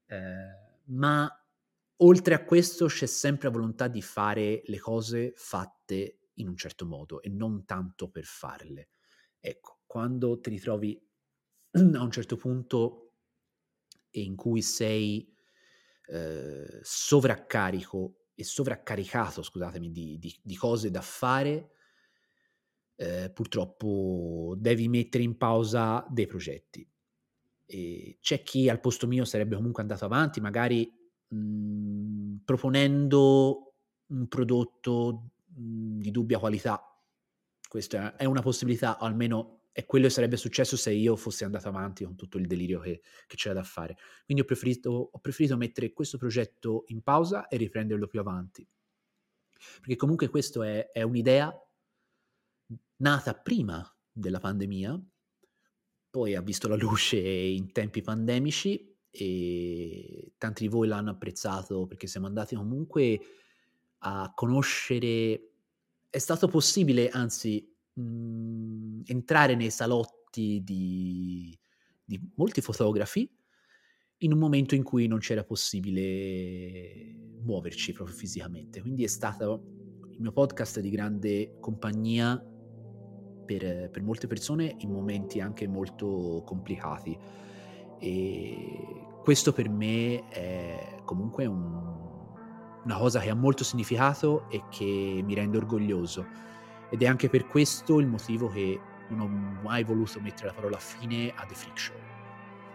eh, 0.08 0.80
ma 0.86 1.30
oltre 1.98 2.34
a 2.34 2.44
questo 2.46 2.86
c'è 2.88 3.06
sempre 3.06 3.50
la 3.50 3.54
volontà 3.54 3.88
di 3.88 4.02
fare 4.02 4.62
le 4.66 4.80
cose 4.80 5.34
fatte 5.36 6.20
in 6.36 6.48
un 6.48 6.56
certo 6.56 6.86
modo 6.86 7.22
e 7.22 7.30
non 7.30 7.66
tanto 7.66 8.10
per 8.10 8.24
farle. 8.24 8.90
Ecco, 9.40 9.82
quando 9.86 10.40
ti 10.40 10.50
ritrovi 10.50 10.98
a 11.72 12.02
un 12.02 12.12
certo 12.12 12.38
punto 12.38 13.16
in 14.12 14.36
cui 14.36 14.62
sei 14.62 15.34
eh, 16.08 16.80
sovraccarico 16.82 18.21
e 18.42 18.44
sovraccaricato, 18.44 19.42
scusatemi, 19.44 19.92
di, 19.92 20.18
di, 20.20 20.36
di 20.42 20.56
cose 20.56 20.92
da 20.92 21.02
fare, 21.02 21.72
eh, 22.96 23.32
purtroppo 23.32 24.56
devi 24.58 24.88
mettere 24.88 25.24
in 25.24 25.38
pausa 25.38 26.06
dei 26.10 26.26
progetti. 26.26 26.88
E 27.66 28.18
c'è 28.20 28.44
chi 28.44 28.68
al 28.68 28.80
posto 28.80 29.08
mio 29.08 29.24
sarebbe 29.24 29.56
comunque 29.56 29.82
andato 29.82 30.06
avanti, 30.06 30.42
magari 30.42 30.92
mh, 31.28 31.38
mhmm, 31.38 32.42
proponendo 32.44 33.74
un 34.08 34.28
prodotto 34.28 35.32
mh, 35.56 35.62
mhmm, 35.62 36.00
di 36.02 36.12
dubbia 36.12 36.40
qualità. 36.40 36.84
Questa 37.68 38.18
è 38.18 38.26
una 38.26 38.42
possibilità, 38.42 38.98
o 39.00 39.06
almeno 39.06 39.61
e 39.74 39.86
quello 39.86 40.10
sarebbe 40.10 40.36
successo 40.36 40.76
se 40.76 40.92
io 40.92 41.16
fossi 41.16 41.44
andato 41.44 41.70
avanti 41.70 42.04
con 42.04 42.16
tutto 42.16 42.38
il 42.38 42.46
delirio 42.46 42.80
che, 42.80 43.02
che 43.26 43.36
c'era 43.36 43.56
da 43.56 43.64
fare. 43.64 43.98
Quindi 44.26 44.44
ho 44.44 44.46
preferito, 44.46 45.10
ho 45.12 45.20
preferito 45.20 45.56
mettere 45.56 45.94
questo 45.94 46.18
progetto 46.18 46.84
in 46.88 47.02
pausa 47.02 47.48
e 47.48 47.58
riprenderlo 47.58 48.08
più 48.08 48.20
avanti. 48.20 48.68
Perché 49.80 49.96
comunque 49.96 50.30
questa 50.30 50.66
è, 50.66 50.92
è 50.92 51.02
un'idea 51.04 51.54
nata 52.98 53.34
prima 53.34 53.98
della 54.12 54.40
pandemia, 54.40 55.02
poi 56.10 56.36
ha 56.36 56.42
visto 56.42 56.68
la 56.68 56.76
luce 56.76 57.18
in 57.18 57.72
tempi 57.72 58.02
pandemici 58.02 58.94
e 59.10 60.34
tanti 60.38 60.64
di 60.64 60.70
voi 60.70 60.88
l'hanno 60.88 61.12
apprezzato 61.12 61.86
perché 61.86 62.08
siamo 62.08 62.28
andati 62.28 62.56
comunque 62.56 63.20
a 64.00 64.32
conoscere, 64.36 65.52
è 66.10 66.18
stato 66.18 66.48
possibile, 66.48 67.10
anzi 67.10 67.71
mh, 67.94 69.02
entrare 69.06 69.56
nei 69.56 69.72
salotti 69.72 70.62
di, 70.64 70.64
di 70.64 71.60
di 72.12 72.20
molti 72.36 72.60
fotografi 72.60 73.30
in 74.18 74.34
un 74.34 74.38
momento 74.38 74.76
in 74.76 74.84
cui 74.84 75.08
non 75.08 75.20
c'era 75.20 75.46
possibile 75.46 77.16
muoverci 77.42 77.94
proprio 77.94 78.16
fisicamente. 78.16 78.82
Quindi 78.82 79.06
è 79.06 79.08
stato 79.08 79.64
il 80.12 80.20
mio 80.20 80.34
podcast 80.34 80.82
di 80.82 80.90
grande 80.90 81.58
compagnia 81.62 82.38
per, 83.46 83.90
per 83.90 84.04
molte 84.04 84.28
persone 84.28 84.76
in 84.80 84.92
momenti 84.92 85.40
anche 85.40 85.68
molto 85.68 86.44
complicati. 86.46 87.18
E 87.98 89.08
questo 89.24 89.54
per 89.54 89.70
me 89.70 90.28
è 90.28 91.02
comunque 91.06 91.46
un, 91.46 91.64
una 92.84 92.98
cosa 92.98 93.22
che 93.22 93.30
ha 93.30 93.36
molto 93.36 93.64
significato 93.64 94.50
e 94.50 94.66
che 94.70 95.22
mi 95.24 95.34
rende 95.34 95.58
orgoglioso. 95.58 96.26
Ed 96.92 97.02
è 97.02 97.08
anche 97.08 97.30
per 97.30 97.48
questo 97.48 98.00
il 98.00 98.08
motivo 98.08 98.50
che 98.50 98.80
non 99.08 99.20
ho 99.22 99.28
mai 99.64 99.84
voluto 99.84 100.20
mettere 100.20 100.48
la 100.48 100.54
parola 100.54 100.78
fine 100.78 101.32
a 101.34 101.46
The 101.46 101.56
Freak 101.56 101.80
Show, 101.80 101.96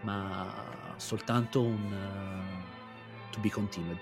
ma 0.01 0.51
soltanto 0.97 1.61
un 1.61 1.91
uh, 1.91 3.31
to 3.31 3.39
be 3.39 3.49
continued, 3.49 3.99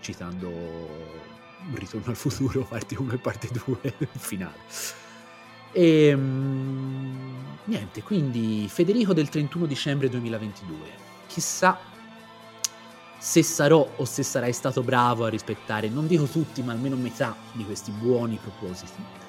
citando 0.00 0.48
un 0.48 1.74
ritorno 1.74 2.10
al 2.10 2.16
futuro, 2.16 2.64
parte 2.68 2.96
1 2.96 3.12
e 3.12 3.18
parte 3.18 3.48
2, 3.64 3.94
finale. 4.18 4.58
E 5.70 6.12
um, 6.12 7.56
niente, 7.64 8.02
quindi 8.02 8.66
Federico 8.68 9.12
del 9.12 9.28
31 9.28 9.66
dicembre 9.66 10.08
2022. 10.08 10.76
Chissà 11.28 11.78
se 13.18 13.42
sarò 13.42 13.88
o 13.96 14.04
se 14.04 14.22
sarai 14.22 14.52
stato 14.52 14.82
bravo 14.82 15.24
a 15.24 15.28
rispettare, 15.28 15.88
non 15.88 16.06
dico 16.06 16.24
tutti, 16.24 16.62
ma 16.62 16.72
almeno 16.72 16.96
metà 16.96 17.34
di 17.52 17.64
questi 17.64 17.90
buoni 17.90 18.38
propositi. 18.40 19.23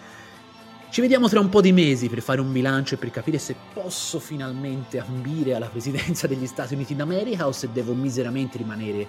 Ci 0.96 1.02
vediamo 1.02 1.28
tra 1.28 1.42
un 1.42 1.50
po' 1.50 1.60
di 1.60 1.74
mesi 1.74 2.08
per 2.08 2.22
fare 2.22 2.40
un 2.40 2.54
bilancio 2.54 2.96
e 2.96 2.98
per 2.98 3.12
capire 3.12 3.38
se 3.38 3.54
posso 3.74 4.18
finalmente 4.18 4.98
ambire 4.98 5.54
alla 5.54 5.68
presidenza 5.68 6.26
degli 6.26 6.48
Stati 6.48 6.74
Uniti 6.74 6.96
d'America 6.96 7.48
o 7.48 7.52
se 7.52 7.70
devo 7.74 7.94
miseramente 7.94 8.58
rimanere 8.58 9.06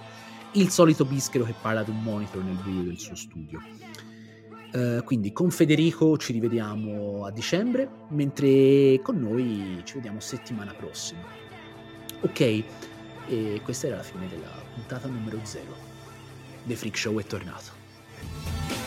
il 0.55 0.69
solito 0.69 1.05
bischero 1.05 1.45
che 1.45 1.53
parla 1.61 1.79
ad 1.79 1.87
un 1.87 2.03
monitor 2.03 2.43
nel 2.43 2.57
buio 2.61 2.83
del 2.83 2.99
suo 2.99 3.15
studio. 3.15 3.61
Uh, 4.73 5.01
quindi 5.05 5.31
con 5.31 5.49
Federico 5.49 6.17
ci 6.17 6.33
rivediamo 6.33 7.23
a 7.23 7.31
dicembre, 7.31 7.89
mentre 8.09 8.99
con 9.01 9.21
noi 9.21 9.79
ci 9.85 9.93
vediamo 9.93 10.19
settimana 10.19 10.73
prossima. 10.73 11.23
Ok, 12.19 12.63
e 13.27 13.61
questa 13.63 13.87
era 13.87 13.95
la 13.95 14.03
fine 14.03 14.27
della 14.27 14.51
puntata 14.73 15.07
numero 15.07 15.39
0. 15.41 15.63
The 16.65 16.75
Freak 16.75 16.97
Show 16.97 17.17
è 17.17 17.23
tornato. 17.23 18.86